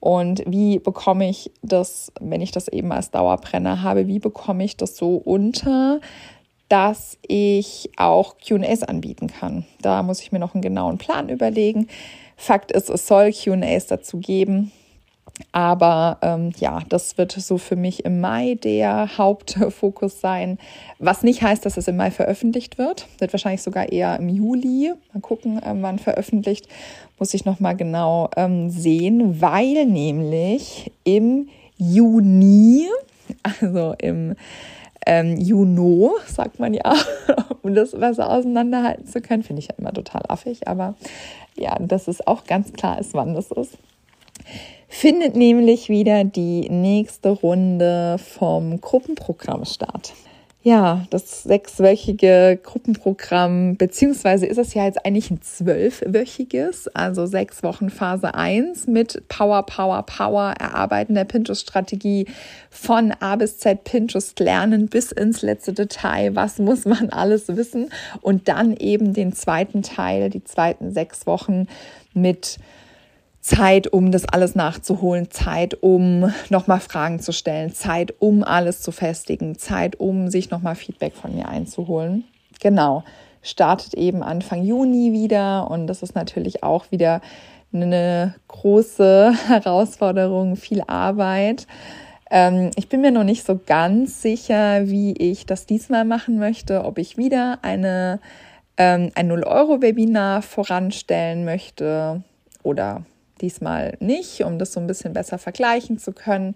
und 0.00 0.44
wie 0.46 0.78
bekomme 0.78 1.28
ich 1.28 1.50
das, 1.62 2.12
wenn 2.20 2.40
ich 2.40 2.52
das 2.52 2.68
eben 2.68 2.92
als 2.92 3.10
Dauerbrenner 3.10 3.82
habe, 3.82 4.06
wie 4.06 4.20
bekomme 4.20 4.64
ich 4.64 4.76
das 4.76 4.96
so 4.96 5.16
unter, 5.16 6.00
dass 6.68 7.18
ich 7.26 7.90
auch 7.96 8.36
QAs 8.38 8.82
anbieten 8.82 9.26
kann. 9.28 9.64
Da 9.80 10.02
muss 10.02 10.20
ich 10.20 10.32
mir 10.32 10.38
noch 10.38 10.54
einen 10.54 10.62
genauen 10.62 10.98
Plan 10.98 11.28
überlegen. 11.28 11.88
Fakt 12.36 12.70
ist, 12.72 12.90
es 12.90 13.06
soll 13.06 13.32
QAs 13.32 13.86
dazu 13.86 14.18
geben. 14.18 14.72
Aber 15.52 16.18
ähm, 16.22 16.52
ja, 16.58 16.80
das 16.88 17.18
wird 17.18 17.32
so 17.32 17.58
für 17.58 17.76
mich 17.76 18.04
im 18.04 18.20
Mai 18.20 18.56
der 18.62 19.18
Hauptfokus 19.18 20.20
sein. 20.20 20.58
Was 20.98 21.22
nicht 21.22 21.42
heißt, 21.42 21.66
dass 21.66 21.76
es 21.76 21.88
im 21.88 21.96
Mai 21.96 22.10
veröffentlicht 22.10 22.78
wird. 22.78 23.06
Wird 23.18 23.32
wahrscheinlich 23.32 23.62
sogar 23.62 23.92
eher 23.92 24.18
im 24.18 24.28
Juli. 24.28 24.92
Mal 25.12 25.20
gucken, 25.20 25.60
ähm, 25.64 25.82
wann 25.82 25.98
veröffentlicht. 25.98 26.68
Muss 27.18 27.34
ich 27.34 27.44
nochmal 27.44 27.76
genau 27.76 28.30
ähm, 28.36 28.70
sehen, 28.70 29.40
weil 29.40 29.84
nämlich 29.86 30.90
im 31.04 31.48
Juni, 31.76 32.86
also 33.42 33.94
im 33.98 34.34
ähm, 35.06 35.36
Juno, 35.38 36.16
sagt 36.26 36.58
man 36.58 36.74
ja, 36.74 36.94
um 37.62 37.74
das 37.74 37.92
besser 37.92 38.30
auseinanderhalten 38.30 39.06
zu 39.06 39.20
können, 39.20 39.42
finde 39.42 39.60
ich 39.60 39.68
ja 39.68 39.74
immer 39.78 39.92
total 39.92 40.22
affig, 40.28 40.66
aber 40.66 40.94
ja, 41.56 41.76
dass 41.80 42.08
es 42.08 42.26
auch 42.26 42.44
ganz 42.44 42.72
klar 42.72 42.98
ist, 42.98 43.14
wann 43.14 43.34
das 43.34 43.50
ist 43.50 43.76
findet 44.88 45.36
nämlich 45.36 45.88
wieder 45.88 46.24
die 46.24 46.68
nächste 46.70 47.30
Runde 47.30 48.16
vom 48.18 48.80
Gruppenprogramm 48.80 49.64
statt. 49.64 50.14
Ja, 50.66 51.06
das 51.10 51.44
sechswöchige 51.44 52.58
Gruppenprogramm, 52.60 53.76
beziehungsweise 53.76 54.46
ist 54.46 54.58
es 54.58 54.74
ja 54.74 54.84
jetzt 54.84 55.06
eigentlich 55.06 55.30
ein 55.30 55.40
zwölfwöchiges, 55.40 56.88
also 56.88 57.24
sechs 57.24 57.62
Wochen 57.62 57.88
Phase 57.88 58.34
1 58.34 58.88
mit 58.88 59.28
Power, 59.28 59.62
Power, 59.62 60.02
Power, 60.02 60.54
Erarbeiten 60.58 61.14
der 61.14 61.22
Pinterest-Strategie 61.22 62.26
von 62.68 63.12
A 63.20 63.36
bis 63.36 63.58
Z 63.58 63.84
Pinterest 63.84 64.40
lernen 64.40 64.88
bis 64.88 65.12
ins 65.12 65.42
letzte 65.42 65.72
Detail. 65.72 66.34
Was 66.34 66.58
muss 66.58 66.84
man 66.84 67.10
alles 67.10 67.46
wissen? 67.46 67.90
Und 68.20 68.48
dann 68.48 68.76
eben 68.76 69.14
den 69.14 69.32
zweiten 69.34 69.82
Teil, 69.82 70.30
die 70.30 70.42
zweiten 70.42 70.90
sechs 70.92 71.28
Wochen 71.28 71.68
mit 72.12 72.58
Zeit, 73.46 73.86
um 73.86 74.10
das 74.10 74.24
alles 74.24 74.56
nachzuholen, 74.56 75.30
Zeit, 75.30 75.80
um 75.80 76.32
nochmal 76.50 76.80
Fragen 76.80 77.20
zu 77.20 77.32
stellen, 77.32 77.72
Zeit, 77.72 78.12
um 78.18 78.42
alles 78.42 78.82
zu 78.82 78.90
festigen, 78.90 79.56
Zeit, 79.56 80.00
um 80.00 80.28
sich 80.30 80.50
nochmal 80.50 80.74
Feedback 80.74 81.14
von 81.14 81.32
mir 81.32 81.48
einzuholen. 81.48 82.24
Genau, 82.60 83.04
startet 83.42 83.94
eben 83.94 84.24
Anfang 84.24 84.64
Juni 84.64 85.12
wieder 85.12 85.70
und 85.70 85.86
das 85.86 86.02
ist 86.02 86.16
natürlich 86.16 86.64
auch 86.64 86.90
wieder 86.90 87.20
eine 87.72 88.34
große 88.48 89.32
Herausforderung, 89.46 90.56
viel 90.56 90.82
Arbeit. 90.88 91.68
Ähm, 92.32 92.72
ich 92.74 92.88
bin 92.88 93.00
mir 93.00 93.12
noch 93.12 93.22
nicht 93.22 93.46
so 93.46 93.60
ganz 93.64 94.22
sicher, 94.22 94.88
wie 94.88 95.12
ich 95.12 95.46
das 95.46 95.66
diesmal 95.66 96.04
machen 96.04 96.40
möchte, 96.40 96.84
ob 96.84 96.98
ich 96.98 97.16
wieder 97.16 97.60
eine, 97.62 98.18
ähm, 98.76 99.12
ein 99.14 99.30
0-Euro-Webinar 99.30 100.42
voranstellen 100.42 101.44
möchte 101.44 102.24
oder 102.64 103.04
diesmal 103.40 103.96
nicht, 104.00 104.42
um 104.42 104.58
das 104.58 104.72
so 104.72 104.80
ein 104.80 104.86
bisschen 104.86 105.12
besser 105.12 105.38
vergleichen 105.38 105.98
zu 105.98 106.12
können, 106.12 106.54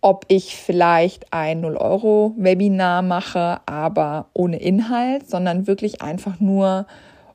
ob 0.00 0.24
ich 0.28 0.56
vielleicht 0.56 1.32
ein 1.32 1.62
0-Euro-Webinar 1.62 3.02
mache, 3.02 3.60
aber 3.66 4.26
ohne 4.32 4.58
Inhalt, 4.58 5.28
sondern 5.28 5.66
wirklich 5.66 6.00
einfach 6.00 6.40
nur, 6.40 6.86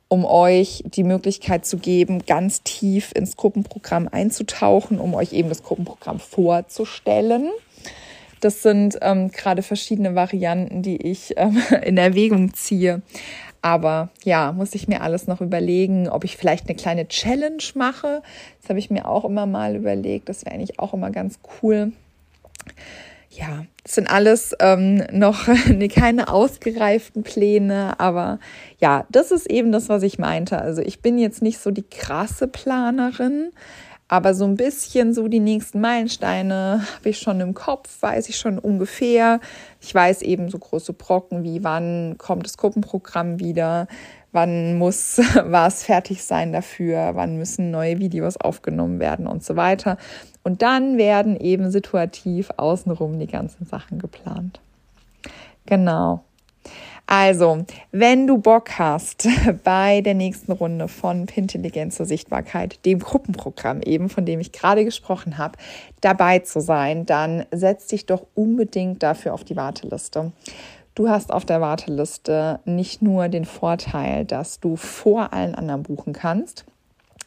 um 0.07 0.25
euch 0.25 0.83
die 0.85 1.03
Möglichkeit 1.03 1.65
zu 1.65 1.77
geben, 1.77 2.25
ganz 2.25 2.63
tief 2.63 3.11
ins 3.13 3.35
Gruppenprogramm 3.35 4.07
einzutauchen, 4.11 4.99
um 4.99 5.13
euch 5.13 5.33
eben 5.33 5.49
das 5.49 5.63
Gruppenprogramm 5.63 6.19
vorzustellen. 6.19 7.49
Das 8.39 8.61
sind 8.61 8.97
ähm, 9.01 9.31
gerade 9.31 9.61
verschiedene 9.61 10.15
Varianten, 10.15 10.81
die 10.81 10.97
ich 10.97 11.33
ähm, 11.37 11.61
in 11.83 11.97
Erwägung 11.97 12.53
ziehe. 12.53 13.01
Aber 13.65 14.09
ja, 14.23 14.51
muss 14.51 14.75
ich 14.75 14.87
mir 14.87 15.01
alles 15.01 15.25
noch 15.25 15.41
überlegen, 15.41 16.07
ob 16.07 16.23
ich 16.23 16.37
vielleicht 16.37 16.69
eine 16.69 16.75
kleine 16.75 17.07
Challenge 17.07 17.63
mache. 17.73 18.21
Das 18.61 18.69
habe 18.69 18.77
ich 18.77 18.91
mir 18.91 19.07
auch 19.07 19.25
immer 19.25 19.47
mal 19.47 19.75
überlegt. 19.75 20.29
Das 20.29 20.45
wäre 20.45 20.53
eigentlich 20.53 20.77
auch 20.77 20.93
immer 20.93 21.09
ganz 21.09 21.39
cool. 21.63 21.91
Ja, 23.31 23.65
das 23.81 23.95
sind 23.95 24.07
alles 24.07 24.55
ähm, 24.59 25.03
noch 25.11 25.47
keine 25.95 26.27
ausgereiften 26.27 27.23
Pläne, 27.23 27.99
aber 27.99 28.37
ja, 28.79 29.07
das 29.09 29.31
ist 29.31 29.49
eben 29.49 29.71
das, 29.71 29.89
was 29.89 30.03
ich 30.03 30.19
meinte. 30.19 30.59
Also 30.61 30.83
ich 30.83 31.01
bin 31.01 31.17
jetzt 31.17 31.41
nicht 31.41 31.57
so 31.57 31.71
die 31.71 31.89
krasse 31.89 32.47
Planerin, 32.47 33.51
aber 34.07 34.33
so 34.35 34.45
ein 34.45 34.55
bisschen 34.55 35.13
so 35.13 35.27
die 35.27 35.39
nächsten 35.39 35.81
Meilensteine 35.81 36.85
habe 36.95 37.09
ich 37.09 37.19
schon 37.19 37.39
im 37.41 37.53
Kopf, 37.53 38.01
weiß 38.01 38.29
ich 38.29 38.37
schon 38.37 38.59
ungefähr. 38.59 39.39
Ich 39.81 39.93
weiß 39.93 40.21
eben 40.21 40.49
so 40.49 40.59
große 40.59 40.93
Brocken 40.93 41.43
wie 41.43 41.63
wann 41.63 42.17
kommt 42.17 42.45
das 42.45 42.57
Gruppenprogramm 42.57 43.39
wieder, 43.39 43.87
wann 44.31 44.77
muss 44.77 45.17
was 45.43 45.83
fertig 45.83 46.23
sein 46.23 46.53
dafür, 46.53 47.11
wann 47.15 47.37
müssen 47.37 47.71
neue 47.71 47.97
Videos 47.97 48.37
aufgenommen 48.37 48.99
werden 48.99 49.25
und 49.25 49.43
so 49.43 49.55
weiter. 49.55 49.97
Und 50.43 50.61
dann 50.61 50.99
werden 50.99 51.35
eben 51.39 51.71
situativ 51.71 52.51
außenrum 52.57 53.17
die 53.17 53.27
ganzen 53.27 53.65
Sachen 53.65 53.97
geplant. 53.97 54.59
Genau. 55.65 56.23
Also, 57.07 57.65
wenn 57.91 58.25
du 58.25 58.39
Bock 58.39 58.79
hast, 58.79 59.27
bei 59.63 60.01
der 60.01 60.15
nächsten 60.15 60.51
Runde 60.51 60.87
von 60.87 61.27
Pintelligenz 61.27 61.97
zur 61.97 62.05
Sichtbarkeit, 62.05 62.83
dem 62.85 62.99
Gruppenprogramm 62.99 63.81
eben, 63.81 64.09
von 64.09 64.25
dem 64.25 64.39
ich 64.39 64.51
gerade 64.51 64.83
gesprochen 64.83 65.37
habe, 65.37 65.57
dabei 66.01 66.39
zu 66.39 66.61
sein, 66.61 67.05
dann 67.05 67.45
setz 67.51 67.87
dich 67.87 68.07
doch 68.07 68.25
unbedingt 68.33 69.03
dafür 69.03 69.33
auf 69.33 69.43
die 69.43 69.55
Warteliste. 69.55 70.31
Du 70.95 71.09
hast 71.09 71.31
auf 71.31 71.45
der 71.45 71.61
Warteliste 71.61 72.59
nicht 72.65 73.01
nur 73.01 73.27
den 73.27 73.45
Vorteil, 73.45 74.25
dass 74.25 74.59
du 74.59 74.75
vor 74.75 75.33
allen 75.33 75.53
anderen 75.53 75.83
buchen 75.83 76.13
kannst, 76.13 76.65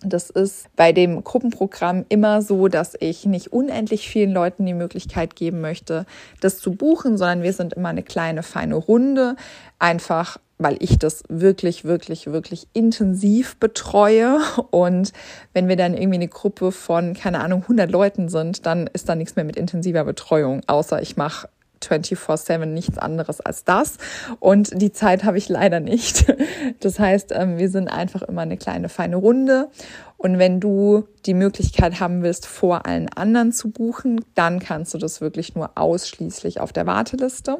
das 0.02 0.30
ist 0.30 0.68
bei 0.76 0.92
dem 0.92 1.24
Gruppenprogramm 1.24 2.04
immer 2.08 2.42
so, 2.42 2.68
dass 2.68 2.96
ich 3.00 3.26
nicht 3.26 3.52
unendlich 3.52 4.08
vielen 4.08 4.32
Leuten 4.32 4.64
die 4.64 4.74
Möglichkeit 4.74 5.34
geben 5.34 5.60
möchte, 5.60 6.06
das 6.40 6.58
zu 6.58 6.72
buchen, 6.72 7.18
sondern 7.18 7.42
wir 7.42 7.52
sind 7.52 7.72
immer 7.74 7.88
eine 7.88 8.02
kleine, 8.02 8.42
feine 8.42 8.76
Runde. 8.76 9.34
Einfach, 9.80 10.38
weil 10.58 10.76
ich 10.80 10.98
das 10.98 11.24
wirklich, 11.28 11.84
wirklich, 11.84 12.26
wirklich 12.26 12.68
intensiv 12.72 13.56
betreue. 13.58 14.38
Und 14.70 15.12
wenn 15.52 15.68
wir 15.68 15.76
dann 15.76 15.94
irgendwie 15.94 16.16
eine 16.16 16.28
Gruppe 16.28 16.70
von, 16.70 17.14
keine 17.14 17.40
Ahnung, 17.40 17.62
100 17.62 17.90
Leuten 17.90 18.28
sind, 18.28 18.66
dann 18.66 18.88
ist 18.92 19.08
da 19.08 19.14
nichts 19.14 19.36
mehr 19.36 19.44
mit 19.44 19.56
intensiver 19.56 20.04
Betreuung, 20.04 20.62
außer 20.66 21.02
ich 21.02 21.16
mache 21.16 21.48
24/7 21.82 22.66
nichts 22.66 22.98
anderes 22.98 23.40
als 23.40 23.64
das. 23.64 23.98
Und 24.40 24.80
die 24.80 24.92
Zeit 24.92 25.24
habe 25.24 25.38
ich 25.38 25.48
leider 25.48 25.80
nicht. 25.80 26.26
Das 26.80 26.98
heißt, 26.98 27.32
ähm, 27.32 27.58
wir 27.58 27.70
sind 27.70 27.88
einfach 27.88 28.22
immer 28.22 28.42
eine 28.42 28.56
kleine 28.56 28.88
feine 28.88 29.16
Runde. 29.16 29.68
Und 30.16 30.38
wenn 30.38 30.60
du 30.60 31.04
die 31.26 31.34
Möglichkeit 31.34 32.00
haben 32.00 32.22
willst, 32.22 32.46
vor 32.46 32.86
allen 32.86 33.08
anderen 33.08 33.52
zu 33.52 33.70
buchen, 33.70 34.24
dann 34.34 34.58
kannst 34.58 34.94
du 34.94 34.98
das 34.98 35.20
wirklich 35.20 35.54
nur 35.54 35.70
ausschließlich 35.76 36.60
auf 36.60 36.72
der 36.72 36.86
Warteliste. 36.86 37.58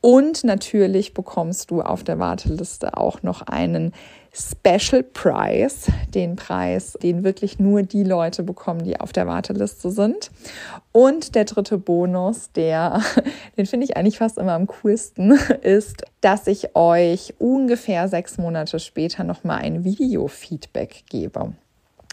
Und 0.00 0.44
natürlich 0.44 1.14
bekommst 1.14 1.70
du 1.70 1.80
auf 1.80 2.04
der 2.04 2.18
Warteliste 2.18 2.96
auch 2.96 3.22
noch 3.22 3.42
einen 3.42 3.92
Special 4.36 5.04
Price, 5.04 5.86
den 6.12 6.34
Preis, 6.34 6.98
den 7.00 7.22
wirklich 7.22 7.60
nur 7.60 7.82
die 7.82 8.02
Leute 8.02 8.42
bekommen, 8.42 8.82
die 8.82 8.98
auf 8.98 9.12
der 9.12 9.28
Warteliste 9.28 9.90
sind. 9.90 10.32
Und 10.90 11.36
der 11.36 11.44
dritte 11.44 11.78
Bonus, 11.78 12.50
der, 12.52 13.00
den 13.56 13.66
finde 13.66 13.86
ich 13.86 13.96
eigentlich 13.96 14.18
fast 14.18 14.36
immer 14.38 14.52
am 14.52 14.66
coolsten, 14.66 15.30
ist, 15.62 16.02
dass 16.20 16.48
ich 16.48 16.74
euch 16.74 17.34
ungefähr 17.38 18.08
sechs 18.08 18.36
Monate 18.36 18.80
später 18.80 19.22
nochmal 19.22 19.58
ein 19.58 19.84
Video-Feedback 19.84 21.04
gebe. 21.08 21.52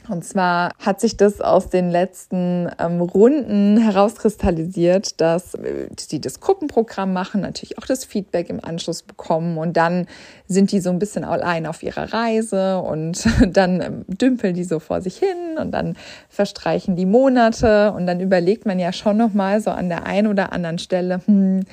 Und 0.10 0.26
zwar 0.26 0.72
hat 0.80 1.00
sich 1.00 1.16
das 1.16 1.42
aus 1.42 1.70
den 1.70 1.92
letzten 1.92 2.70
ähm, 2.80 3.02
Runden 3.02 3.78
herauskristallisiert, 3.78 5.22
dass 5.22 5.54
äh, 5.54 5.88
sie 5.98 6.20
das 6.20 6.40
Gruppenprogramm 6.40 7.14
machen, 7.14 7.42
natürlich 7.42 7.78
auch 7.78 7.86
das 7.86 8.04
Feedback 8.04 8.50
im 8.50 8.64
Anschluss 8.64 9.04
bekommen. 9.04 9.58
Und 9.58 9.78
dann 9.78 10.08
sind 10.48 10.72
die 10.72 10.80
so 10.80 10.90
ein 10.90 10.98
bisschen 10.98 11.24
allein 11.24 11.68
auf 11.68 11.84
ihrer 11.84 12.12
Reise 12.14 12.80
und 12.80 13.26
dann 13.56 13.82
ähm, 13.82 14.06
dümpeln 14.08 14.56
die 14.56 14.64
so 14.64 14.80
vor 14.80 15.02
sich 15.02 15.18
hin 15.18 15.58
und 15.60 15.72
dann 15.72 15.96
verstreichen 16.30 16.96
die 16.96 17.06
Monate. 17.06 17.92
Und 17.92 18.08
dann 18.08 18.20
überlegt 18.20 18.66
man 18.66 18.80
ja 18.80 18.94
schon 18.94 19.18
nochmal 19.18 19.62
so 19.62 19.70
an 19.70 19.90
der 19.90 20.08
einen 20.08 20.28
oder 20.28 20.52
anderen 20.52 20.80
Stelle, 20.80 21.22
hm, 21.26 21.64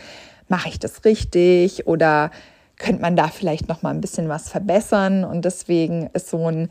mache 0.49 0.69
ich 0.69 0.79
das 0.79 1.05
richtig 1.07 1.87
oder 1.87 2.31
könnte 2.79 3.03
man 3.03 3.17
da 3.17 3.29
vielleicht 3.29 3.69
nochmal 3.69 3.95
ein 3.95 4.01
bisschen 4.01 4.29
was 4.29 4.51
verbessern? 4.51 5.25
Und 5.25 5.45
deswegen 5.45 6.11
ist 6.13 6.29
so 6.29 6.49
ein 6.49 6.69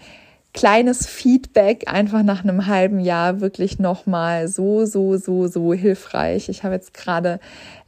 kleines 0.58 1.06
Feedback 1.06 1.84
einfach 1.86 2.24
nach 2.24 2.44
einem 2.44 2.66
halben 2.66 3.00
Jahr 3.00 3.42
wirklich 3.42 3.78
nochmal 3.78 4.48
so, 4.48 4.86
so, 4.86 5.16
so, 5.16 5.46
so 5.46 5.72
hilfreich. 5.72 6.50
Ich 6.50 6.64
habe 6.64 6.74
jetzt 6.74 6.96
gerade 6.96 7.40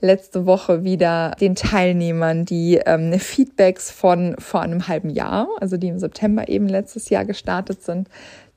letzte 0.02 0.46
Woche 0.46 0.84
wieder 0.84 1.36
den 1.42 1.56
Teilnehmern 1.56 2.46
die 2.46 2.76
ähm, 2.86 3.14
Feedbacks 3.20 3.90
von 3.90 4.36
vor 4.38 4.62
einem 4.62 4.88
halben 4.88 5.10
Jahr, 5.10 5.48
also 5.60 5.78
die 5.78 5.88
im 5.88 5.98
September 5.98 6.48
eben 6.48 6.70
letztes 6.70 7.10
Jahr 7.10 7.26
gestartet 7.26 7.82
sind, 7.82 8.08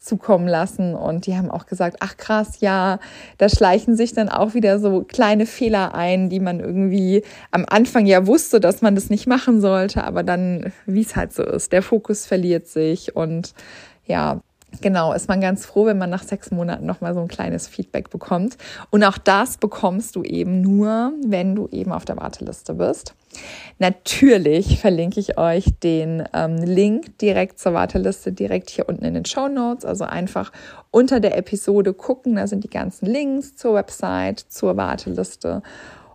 zukommen 0.02 0.48
lassen. 0.48 0.94
Und 0.94 1.26
die 1.26 1.36
haben 1.36 1.50
auch 1.50 1.66
gesagt, 1.66 1.98
ach 2.00 2.16
krass, 2.16 2.60
ja, 2.60 2.98
da 3.38 3.48
schleichen 3.48 3.96
sich 3.96 4.12
dann 4.12 4.28
auch 4.28 4.54
wieder 4.54 4.78
so 4.78 5.02
kleine 5.02 5.46
Fehler 5.46 5.94
ein, 5.94 6.28
die 6.28 6.40
man 6.40 6.60
irgendwie 6.60 7.22
am 7.50 7.64
Anfang 7.68 8.06
ja 8.06 8.26
wusste, 8.26 8.60
dass 8.60 8.82
man 8.82 8.94
das 8.94 9.10
nicht 9.10 9.26
machen 9.26 9.60
sollte, 9.60 10.04
aber 10.04 10.22
dann, 10.22 10.72
wie 10.86 11.02
es 11.02 11.16
halt 11.16 11.32
so 11.32 11.42
ist, 11.42 11.72
der 11.72 11.82
Fokus 11.82 12.26
verliert 12.26 12.66
sich. 12.66 13.14
Und 13.16 13.54
ja, 14.06 14.40
Genau, 14.80 15.12
ist 15.12 15.28
man 15.28 15.40
ganz 15.40 15.66
froh, 15.66 15.86
wenn 15.86 15.98
man 15.98 16.10
nach 16.10 16.22
sechs 16.22 16.50
Monaten 16.50 16.86
nochmal 16.86 17.14
so 17.14 17.20
ein 17.20 17.28
kleines 17.28 17.68
Feedback 17.68 18.10
bekommt. 18.10 18.56
Und 18.90 19.04
auch 19.04 19.18
das 19.18 19.58
bekommst 19.58 20.16
du 20.16 20.22
eben 20.22 20.60
nur, 20.60 21.12
wenn 21.24 21.54
du 21.54 21.68
eben 21.70 21.92
auf 21.92 22.04
der 22.04 22.16
Warteliste 22.16 22.74
bist. 22.74 23.14
Natürlich 23.78 24.80
verlinke 24.80 25.20
ich 25.20 25.38
euch 25.38 25.66
den 25.82 26.24
ähm, 26.32 26.56
Link 26.56 27.18
direkt 27.18 27.58
zur 27.58 27.74
Warteliste 27.74 28.32
direkt 28.32 28.70
hier 28.70 28.88
unten 28.88 29.04
in 29.04 29.14
den 29.14 29.24
Show 29.24 29.48
Notes. 29.48 29.84
Also 29.84 30.04
einfach 30.04 30.52
unter 30.90 31.20
der 31.20 31.36
Episode 31.36 31.92
gucken, 31.92 32.36
da 32.36 32.46
sind 32.46 32.64
die 32.64 32.70
ganzen 32.70 33.06
Links 33.06 33.56
zur 33.56 33.74
Website, 33.74 34.40
zur 34.40 34.76
Warteliste. 34.76 35.62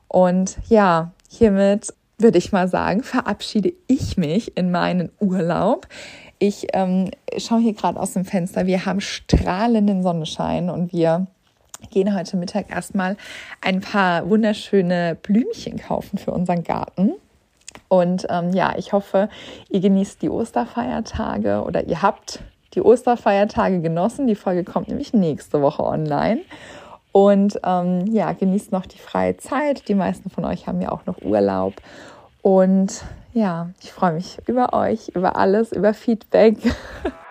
Und 0.08 0.58
ja, 0.68 1.12
hiermit 1.30 1.93
würde 2.20 2.38
ich 2.38 2.51
mal 2.51 2.68
sagen, 2.68 3.03
verabschiede 3.03 3.74
ich 3.88 4.18
mich 4.18 4.58
in 4.58 4.72
meinen 4.72 5.12
Urlaub. 5.20 5.88
Ich 6.40 6.68
ähm, 6.74 7.10
schaue 7.38 7.62
hier 7.62 7.74
gerade 7.74 8.00
aus 8.00 8.14
dem 8.14 8.26
Fenster. 8.26 8.68
Wir 8.68 8.86
haben 8.86 9.02
strahlenden 9.02 10.04
Sonnenschein 10.04 10.70
und 10.70 10.94
wir 10.94 11.26
gehen 11.90 12.16
heute 12.16 12.38
Mittag 12.38 12.70
erstmal 12.70 13.18
ein 13.62 13.82
paar 13.82 14.30
wunderschöne 14.30 15.18
Blümchen 15.22 15.78
kaufen 15.78 16.18
für 16.18 16.32
unseren 16.32 16.64
Garten. 16.64 17.14
Und 17.88 18.28
ähm, 18.30 18.54
ja, 18.54 18.76
ich 18.78 18.94
hoffe, 18.94 19.30
ihr 19.70 19.80
genießt 19.80 20.22
die 20.22 20.30
Osterfeiertage 20.30 21.64
oder 21.64 21.86
ihr 21.88 22.02
habt 22.02 22.42
die 22.74 22.82
Osterfeiertage 22.82 23.82
genossen. 23.82 24.28
Die 24.28 24.36
Folge 24.36 24.64
kommt 24.64 24.90
nämlich 24.90 25.14
nächste 25.14 25.62
Woche 25.62 25.84
online. 25.84 26.42
Und 27.12 27.60
ähm, 27.64 28.06
ja, 28.08 28.34
genießt 28.34 28.72
noch 28.72 28.86
die 28.86 29.00
freie 29.00 29.38
Zeit. 29.38 29.88
Die 29.88 29.96
meisten 29.96 30.30
von 30.30 30.46
euch 30.46 30.68
haben 30.68 30.82
ja 30.82 30.92
auch 30.92 31.06
noch 31.06 31.22
Urlaub. 31.22 31.74
Und 32.42 33.04
ja, 33.38 33.70
ich 33.84 33.94
freue 33.94 34.14
mich 34.14 34.40
über 34.48 34.74
euch, 34.74 35.10
über 35.10 35.36
alles, 35.36 35.72
über 35.72 35.94
Feedback. 35.94 36.58